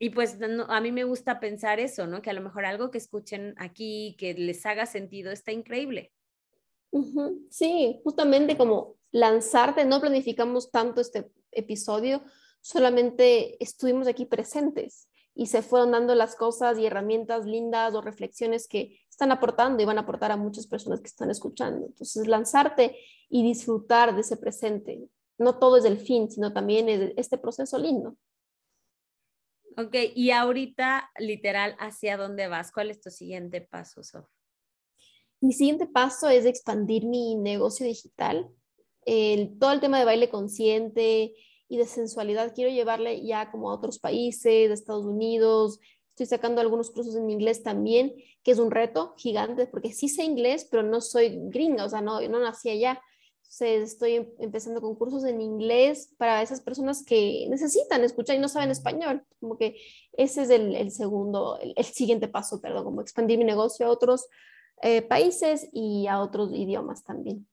[0.00, 2.20] Y, pues a mí me gusta pensar eso, ¿no?
[2.20, 6.10] Que a lo mejor algo que escuchen aquí, que les haga sentido, está increíble.
[7.50, 12.22] Sí, justamente como lanzarte, no planificamos tanto este episodio,
[12.60, 18.68] solamente estuvimos aquí presentes y se fueron dando las cosas y herramientas lindas o reflexiones
[18.68, 21.86] que están aportando y van a aportar a muchas personas que están escuchando.
[21.86, 22.96] Entonces, lanzarte
[23.28, 25.08] y disfrutar de ese presente.
[25.38, 28.16] No todo es el fin, sino también es este proceso lindo.
[29.78, 32.70] Ok, y ahorita, literal, ¿hacia dónde vas?
[32.72, 34.26] ¿Cuál es tu siguiente paso, Sof?
[35.42, 38.48] Mi siguiente paso es expandir mi negocio digital.
[39.04, 41.34] El, todo el tema de baile consciente
[41.68, 45.80] y de sensualidad quiero llevarle ya como a otros países, de Estados Unidos.
[46.10, 48.14] Estoy sacando algunos cursos en inglés también,
[48.44, 52.02] que es un reto gigante, porque sí sé inglés, pero no soy gringa, o sea,
[52.02, 53.02] no, no nací allá.
[53.58, 58.48] Estoy em, empezando con cursos en inglés para esas personas que necesitan escuchar y no
[58.48, 59.24] saben español.
[59.40, 59.74] Como que
[60.12, 63.90] ese es el, el segundo, el, el, siguiente paso, perdón, como expandir mi negocio a
[63.90, 64.28] otros
[64.80, 67.46] eh, países y a otros idiomas también.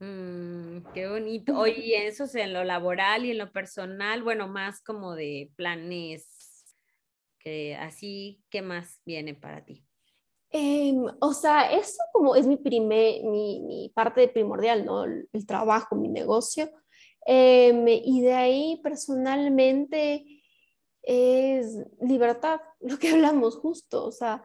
[0.00, 1.58] Mm, qué bonito.
[1.58, 6.66] Oye, eso es en lo laboral y en lo personal, bueno, más como de planes,
[7.40, 9.84] que así, ¿qué más viene para ti?
[10.50, 15.04] Em, o sea, eso como es mi, primer, mi, mi parte primordial, ¿no?
[15.04, 16.70] El, trabajo, mi negocio.
[17.26, 20.24] Em, y de ahí personalmente
[21.02, 24.42] es libertad, lo que hablamos justo, o sea,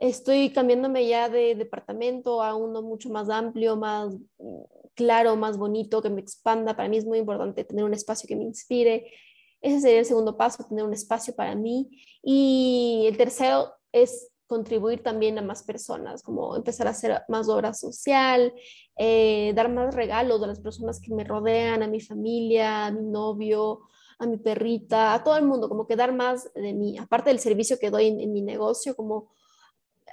[0.00, 4.62] Estoy cambiándome ya de departamento a uno mucho más amplio, más mm,
[4.94, 6.74] claro, más bonito, que me expanda.
[6.74, 9.12] Para mí es muy importante tener un espacio que me inspire.
[9.60, 11.90] Ese sería el segundo paso, tener un espacio para mí.
[12.22, 17.74] Y el tercero es contribuir también a más personas, como empezar a hacer más obra
[17.74, 18.54] social,
[18.96, 23.02] eh, dar más regalos a las personas que me rodean, a mi familia, a mi
[23.02, 23.80] novio,
[24.18, 27.38] a mi perrita, a todo el mundo, como que dar más de mí, aparte del
[27.38, 29.28] servicio que doy en mi negocio, como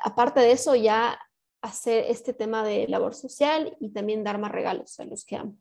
[0.03, 1.19] aparte de eso, ya
[1.61, 5.57] hacer este tema de labor social y también dar más regalos a los que amo.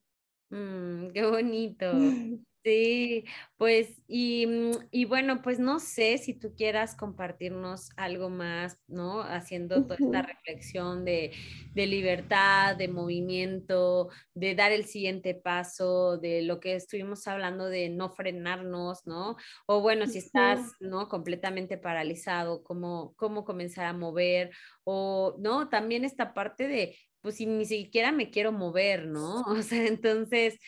[0.51, 1.87] Mm, qué bonito.
[2.67, 3.25] Sí,
[3.59, 9.21] pues mm, y, bueno, pues no sé si tú quieras compartirnos algo más, ¿no?
[9.21, 11.31] Haciendo toda esta reflexión de,
[11.77, 18.11] libertad, de movimiento, de dar el siguiente paso, de lo que estuvimos hablando de no
[18.11, 19.37] frenarnos, ¿no?
[19.67, 21.09] O bueno, si estás, ¿no?
[21.09, 24.51] Completamente paralizado, cómo, cómo comenzar a mover,
[24.83, 25.69] o, ¿no?
[25.69, 29.45] También esta parte de, pues si ni siquiera me quiero mover, ¿no?
[29.61, 30.59] O sea, entonces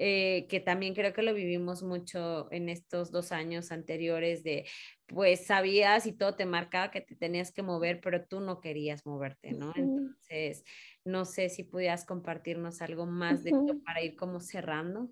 [0.00, 4.64] eh, que también creo que lo vivimos mucho en estos dos años anteriores de,
[5.06, 9.04] pues sabías y todo te marcaba que te tenías que mover, pero tú no querías
[9.04, 9.72] moverte, ¿no?
[9.74, 10.62] Entonces,
[11.04, 15.10] no sé si pudieras compartirnos algo más de esto para ir como cerrando.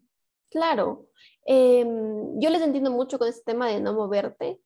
[0.51, 1.09] Claro,
[1.45, 4.61] em, yo les entiendo mucho con este tema de no moverte.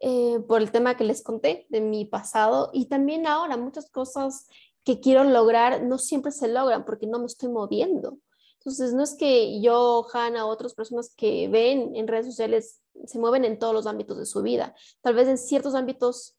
[0.00, 4.46] Eh, por el tema que les conté de mi pasado y también ahora muchas cosas
[4.84, 8.18] que quiero lograr no siempre se logran porque no me estoy moviendo.
[8.58, 13.44] Entonces, no es que yo, Hanna, otras personas que ven en redes sociales se mueven
[13.44, 14.74] en todos los ámbitos de su vida.
[15.00, 16.36] Tal vez en ciertos ámbitos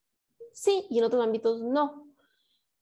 [0.52, 2.06] sí y en otros ámbitos no.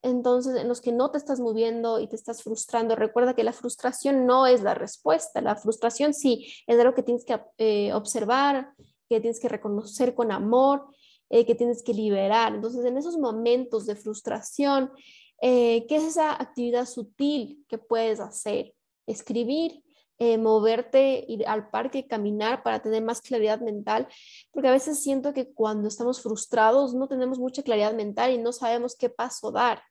[0.03, 3.53] Entonces, en los que no te estás moviendo y te estás frustrando, recuerda que la
[3.53, 5.41] frustración no es la respuesta.
[5.41, 8.75] La frustración sí es algo que tienes que eh, observar,
[9.09, 10.87] que tienes que reconocer con amor,
[11.31, 12.55] eh, que tienes que liberar.
[12.55, 14.93] Entonces, en esos momentos de frustración,
[15.41, 18.75] eh, ¿qué es esa actividad sutil que puedes hacer?
[19.09, 19.83] Escribir,
[20.19, 24.09] eh, moverte, ir al parque, caminar para tener más claridad mental,
[24.51, 28.53] porque a veces siento que cuando estamos frustrados no tenemos mucha claridad mental y no
[28.53, 29.83] sabemos qué paso dar.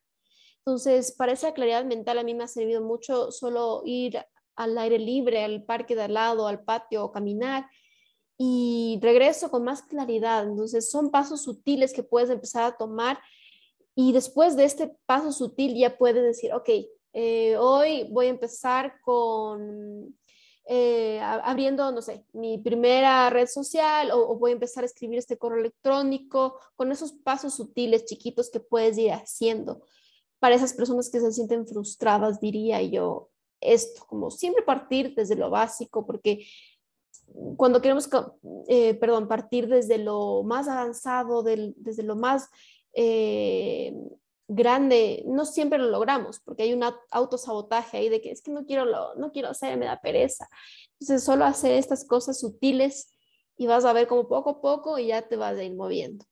[0.59, 4.21] Entonces, para esa claridad mental a mí me ha servido mucho solo ir
[4.57, 7.65] al aire libre, al parque de al lado, al patio o caminar
[8.37, 10.43] y regreso con más claridad.
[10.43, 13.17] Entonces, son pasos sutiles que puedes empezar a tomar
[13.95, 16.69] y después de este paso sutil ya puedes decir, ok,
[17.13, 20.15] eh, hoy voy a empezar con
[20.69, 25.37] eh, abriendo, no sé, mi primera red social o, voy a empezar a escribir este
[25.37, 29.81] correo electrónico con esos pasos sutiles, chiquitos que puedes ir haciendo.
[30.39, 33.29] Para esas personas que se sienten frustradas, diría yo
[33.61, 36.45] esto, como siempre partir desde lo básico, porque
[37.55, 38.09] cuando queremos,
[38.67, 42.49] eh, perdón, partir desde lo más avanzado, desde lo más
[44.47, 48.65] grande, no siempre lo logramos porque hay un autosabotaje ahí de que es que no
[48.65, 50.47] quiero, lo, no quiero hacer, me da pereza.
[50.99, 53.11] Entonces, solo hacer estas cosas sutiles
[53.57, 56.25] y vas a ver como poco a poco y ya te vas a ir moviendo.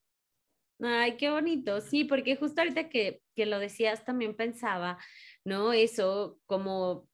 [0.82, 4.98] Ay, qué bonito, sí, porque justo ahorita que, que lo decías también pensaba,
[5.46, 5.72] ¿no?
[5.72, 7.08] Eso como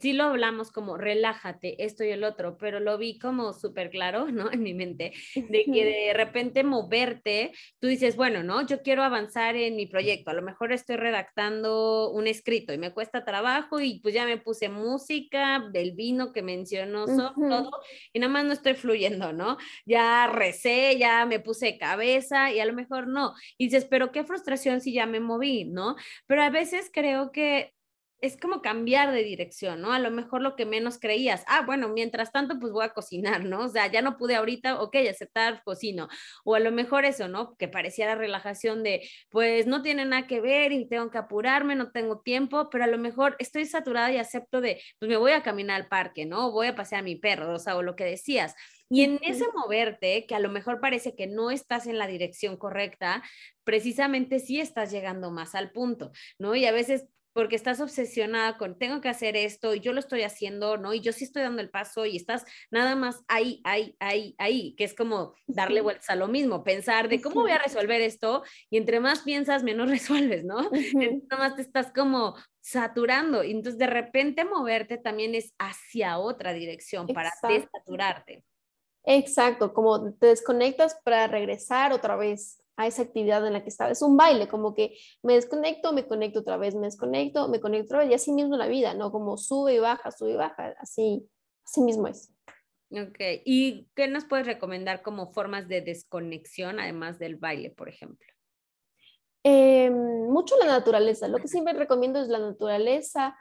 [0.00, 4.26] sí lo hablamos como relájate, esto y el otro, pero lo vi como súper claro,
[4.32, 4.50] ¿no?
[4.50, 8.66] En mi mente, de que de repente moverte, tú dices, bueno, ¿no?
[8.66, 12.92] Yo quiero avanzar en mi proyecto, a lo mejor estoy redactando un escrito y me
[12.92, 17.70] cuesta trabajo y pues ya me puse música, del vino que mencionó, todo,
[18.12, 19.56] y nada más no estoy fluyendo, ¿no?
[19.86, 23.34] Ya recé, ya me puse cabeza y a lo mejor no.
[23.56, 25.96] Y dices, pero qué frustración si ya me moví, ¿no?
[26.26, 27.72] Pero a veces creo que
[28.20, 29.92] es como cambiar de dirección, ¿no?
[29.92, 33.44] A lo mejor lo que menos creías, ah, bueno, mientras tanto, pues voy a cocinar,
[33.44, 33.64] ¿no?
[33.64, 36.08] O sea, ya no pude ahorita, ok, aceptar, cocino.
[36.44, 37.56] O a lo mejor eso, ¿no?
[37.56, 41.92] Que pareciera relajación de, pues no tiene nada que ver y tengo que apurarme, no
[41.92, 45.42] tengo tiempo, pero a lo mejor estoy saturada y acepto de, pues me voy a
[45.42, 46.50] caminar al parque, ¿no?
[46.50, 48.54] Voy a pasear a mi perro, o sea, o lo que decías.
[48.90, 52.56] Y en ese moverte, que a lo mejor parece que no estás en la dirección
[52.56, 53.22] correcta,
[53.62, 56.54] precisamente sí estás llegando más al punto, ¿no?
[56.54, 57.06] Y a veces
[57.38, 60.92] porque estás obsesionada con tengo que hacer esto y yo lo estoy haciendo, ¿no?
[60.92, 64.74] Y yo sí estoy dando el paso y estás nada más ahí, ahí, ahí, ahí,
[64.74, 68.42] que es como darle vueltas a lo mismo, pensar de cómo voy a resolver esto
[68.70, 70.62] y entre más piensas, menos resuelves, ¿no?
[70.62, 76.52] Nada más te estás como saturando y entonces de repente moverte también es hacia otra
[76.52, 78.42] dirección para desaturarte.
[79.04, 83.90] Exacto, como te desconectas para regresar otra vez a esa actividad en la que estaba.
[83.90, 87.86] Es un baile, como que me desconecto, me conecto otra vez, me desconecto, me conecto
[87.86, 89.10] otra vez, y así mismo la vida, ¿no?
[89.10, 91.28] Como sube y baja, sube y baja, así,
[91.64, 92.32] así mismo es.
[92.92, 98.28] Ok, ¿y qué nos puedes recomendar como formas de desconexión, además del baile, por ejemplo?
[99.42, 101.26] Em, mucho la naturaleza.
[101.26, 103.36] Lo que siempre recomiendo es la naturaleza.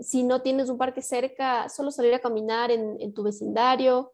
[0.00, 4.12] Si no tienes un parque cerca, solo salir a caminar en, en tu vecindario.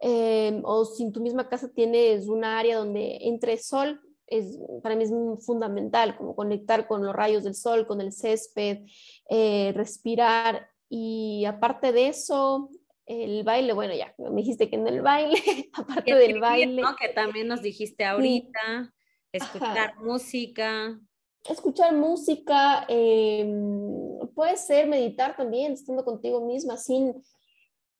[0.00, 4.00] Em, o si en tu misma casa tienes un área donde entre sol,
[4.30, 5.12] es, para mí es
[5.44, 8.86] fundamental, como conectar con los rayos del sol, con el césped,
[9.28, 10.68] eh, respirar.
[10.88, 12.70] Y aparte de eso,
[13.06, 15.40] el baile, bueno, ya me dijiste que en el baile,
[15.72, 16.82] aparte del baile.
[17.00, 18.92] Que también nos dijiste ahorita,
[19.32, 21.00] escuchar música.
[21.48, 27.22] Escuchar música, em, puede ser meditar también, estando contigo misma, sin,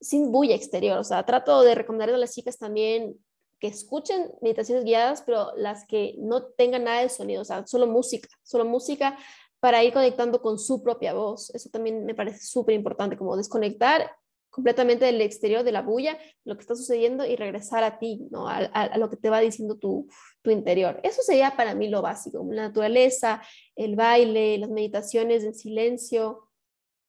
[0.00, 0.98] sin bulla exterior.
[0.98, 3.16] O sea, trato de recomendarle a las chicas también
[3.59, 7.86] que escuchen meditaciones guiadas, pero las que no tengan nada de sonido, o sea, solo
[7.86, 9.18] música, solo música
[9.61, 11.54] para ir conectando con su propia voz.
[11.54, 14.11] Eso también me parece súper importante, como desconectar
[14.50, 18.48] completamente del exterior, de la bulla, lo que está sucediendo y regresar a ti, ¿no?
[18.48, 20.09] a, lo que te va diciendo tu,
[20.44, 20.98] interior.
[21.02, 23.42] Eso sería para mí lo básico, la naturaleza,
[23.76, 26.48] el baile, las meditaciones en silencio,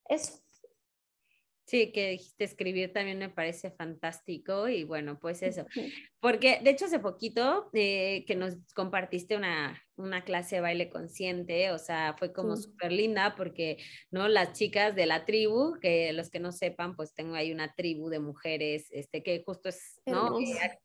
[0.10, 0.39] eso.
[1.70, 5.68] Sí, que dijiste escribir también me parece fantástico y bueno, pues eso.
[6.20, 11.72] Porque de hecho hace poquito eh, que nos compartiste una, una clase de baile consciente,
[11.72, 13.78] o sea, fue como súper linda porque,
[14.12, 14.28] ¿no?
[14.28, 18.10] Las chicas de la tribu, que los que no sepan, pues tengo ahí una tribu
[18.10, 20.40] de mujeres, este, que justo es, ¿no?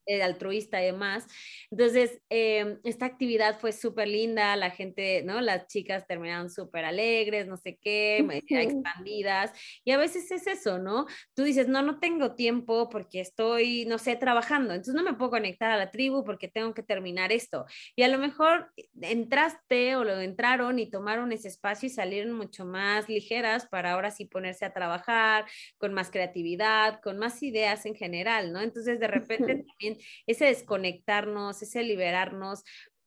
[0.06, 1.26] Eh, altruista y demás.
[1.70, 5.40] Entonces, em, esta actividad fue súper linda, la gente, ¿no?
[5.40, 9.52] Las chicas terminaron súper alegres, no sé qué, expandidas,
[9.84, 11.06] y a veces es eso, ¿no?
[11.34, 15.30] Tú dices, no, no tengo tiempo porque estoy, no sé, trabajando, entonces no me puedo
[15.30, 17.64] conectar a la tribu porque tengo que terminar esto.
[17.94, 18.72] Y a lo mejor
[19.10, 24.10] entraste o lo entraron y tomaron ese espacio y salieron mucho más ligeras para ahora
[24.10, 25.44] sí ponerse a trabajar
[25.78, 28.60] con más creatividad, con más ideas en general, ¿no?
[28.60, 32.64] Entonces, de repente también ese desconectarnos, ese liberarnos,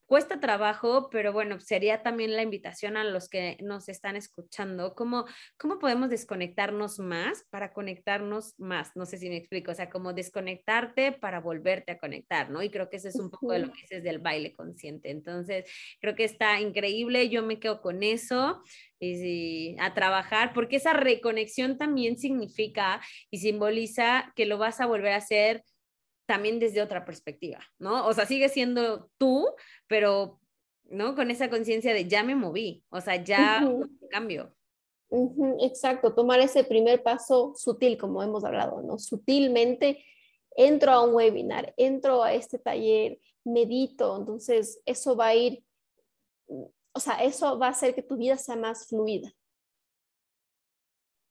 [0.08, 5.26] cuesta trabajo, pero bueno, sería también la invitación a los que nos están escuchando, ¿cómo,
[5.58, 8.96] cómo podemos desconectarnos más para conectarnos más?
[8.96, 12.64] No sé si me explico, o sea, como desconectarte para volverte a conectar, ¿no?
[12.64, 15.12] Y creo que eso es un poco de lo que es del baile consciente.
[15.12, 18.64] Entonces, creo que está increíble, yo me quedo con eso
[19.00, 25.12] y, a trabajar, porque esa reconexión también significa y simboliza que lo vas a volver
[25.12, 25.64] a hacer
[26.28, 28.06] también desde otra perspectiva, ¿no?
[28.06, 29.48] O sea, sigue siendo tú,
[29.88, 30.40] pero,
[30.84, 31.16] ¿no?
[31.16, 33.68] Con esa conciencia de ya me moví, o sea, ya
[34.12, 34.54] cambio.
[35.62, 39.00] exacto, tomar ese primer paso sutil, como hemos hablado, ¿no?
[39.00, 40.04] Sutilmente
[40.56, 45.64] entro a un webinar, entro a este taller, medito, entonces eso va a ir,
[46.48, 49.34] o sea, eso va a hacer que tu vida sea más fluida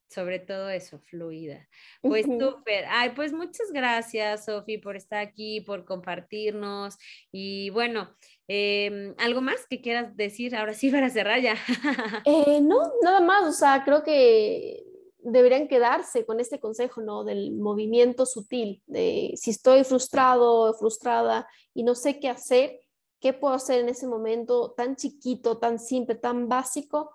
[0.09, 1.69] sobre todo eso, fluida.
[2.01, 2.85] Pues súper.
[2.89, 6.97] Ay, pues muchas gracias, Sofi, por estar aquí, por compartirnos.
[7.33, 8.15] Y bueno,
[8.47, 11.57] em, ¿algo más que quieras decir ahora sí para cerrar ya?
[12.25, 13.45] Eh, no, nada más.
[13.47, 14.83] O sea, creo que
[15.19, 17.25] deberían quedarse con este consejo, ¿no?
[17.25, 22.81] Del movimiento sutil, de si estoy frustrado frustrada y no sé qué hacer,
[23.21, 27.11] ¿qué puedo hacer en ese momento tan chiquito, tan simple, tan básico?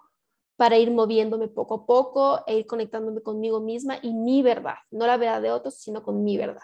[0.62, 5.08] Para ir moviéndome poco a poco e ir conectándome conmigo misma y mi verdad, no
[5.08, 6.62] la verdad de otros, sino con mi verdad.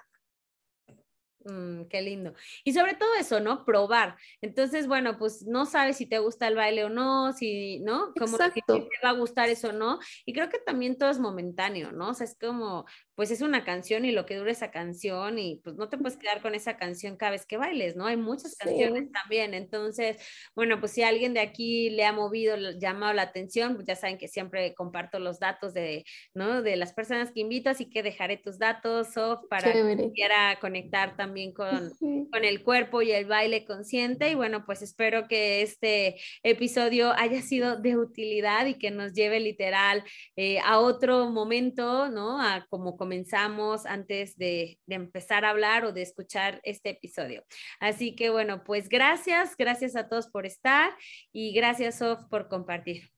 [1.43, 2.35] Mm, qué lindo.
[2.63, 3.65] Y sobre todo eso, ¿no?
[3.65, 4.15] Probar.
[4.39, 8.13] Entonces, bueno, pues no sabes si te gusta el baile o no, si, ¿no?
[8.13, 9.97] Como si te va a gustar eso o no.
[10.27, 12.09] Y creo que también todo es momentáneo, ¿no?
[12.09, 12.85] O sea, es como,
[13.17, 16.17] pues es una canción y lo que dura esa canción y pues no te puedes
[16.17, 18.05] quedar con esa canción cada vez que bailes, ¿no?
[18.05, 19.55] Hay muchas canciones también.
[19.55, 20.17] Entonces,
[20.53, 24.19] bueno, pues si alguien de aquí le ha movido, llamado la atención, pues ya saben
[24.19, 26.05] que siempre comparto los datos de,
[26.35, 26.61] ¿no?
[26.61, 31.17] De las personas que invito, así que dejaré tus datos, Sof, para que quiera conectar
[31.17, 31.89] también con,
[32.31, 34.29] con el cuerpo y el baile consciente.
[34.29, 39.39] Y bueno, pues espero que este episodio haya sido de utilidad y que nos lleve
[39.39, 40.03] literal
[40.35, 42.39] eh, a otro momento, ¿no?
[42.39, 47.41] A como comenzamos antes de, de empezar a hablar o de escuchar este episodio.
[47.79, 50.91] Así que bueno, pues gracias, gracias a todos por estar
[51.31, 53.09] y gracias, Sof, por compartir.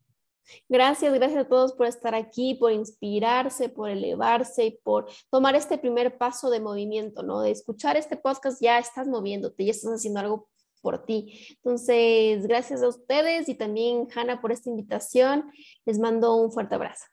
[0.67, 5.79] Gracias, gracias a todos por estar aquí, por inspirarse, por elevarse y por tomar este
[5.79, 7.41] primer paso de movimiento, ¿no?
[7.41, 10.49] De escuchar este podcast, ya estás moviéndote, ya estás haciendo algo
[10.81, 11.47] por ti.
[11.63, 15.51] Entonces, gracias a ustedes y también, Hanna, por esta invitación.
[15.83, 17.05] Les mando un fuerte abrazo.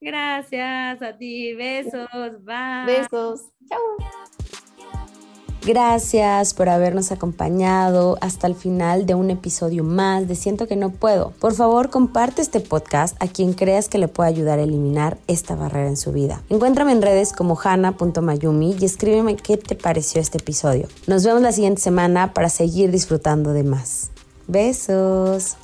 [0.00, 2.08] Gracias a ti, besos,
[2.44, 2.86] bye.
[2.86, 3.80] Besos, chao.
[5.68, 10.90] Gracias por habernos acompañado hasta el final de un episodio más de Siento que no
[10.90, 11.32] puedo.
[11.40, 15.56] Por favor, comparte este podcast a quien creas que le pueda ayudar a eliminar esta
[15.56, 16.40] barrera en su vida.
[16.48, 20.88] Encuéntrame en redes como hana.mayumi y escríbeme qué te pareció este episodio.
[21.06, 24.10] Nos vemos la siguiente semana para seguir disfrutando de más.
[24.46, 25.56] Besos.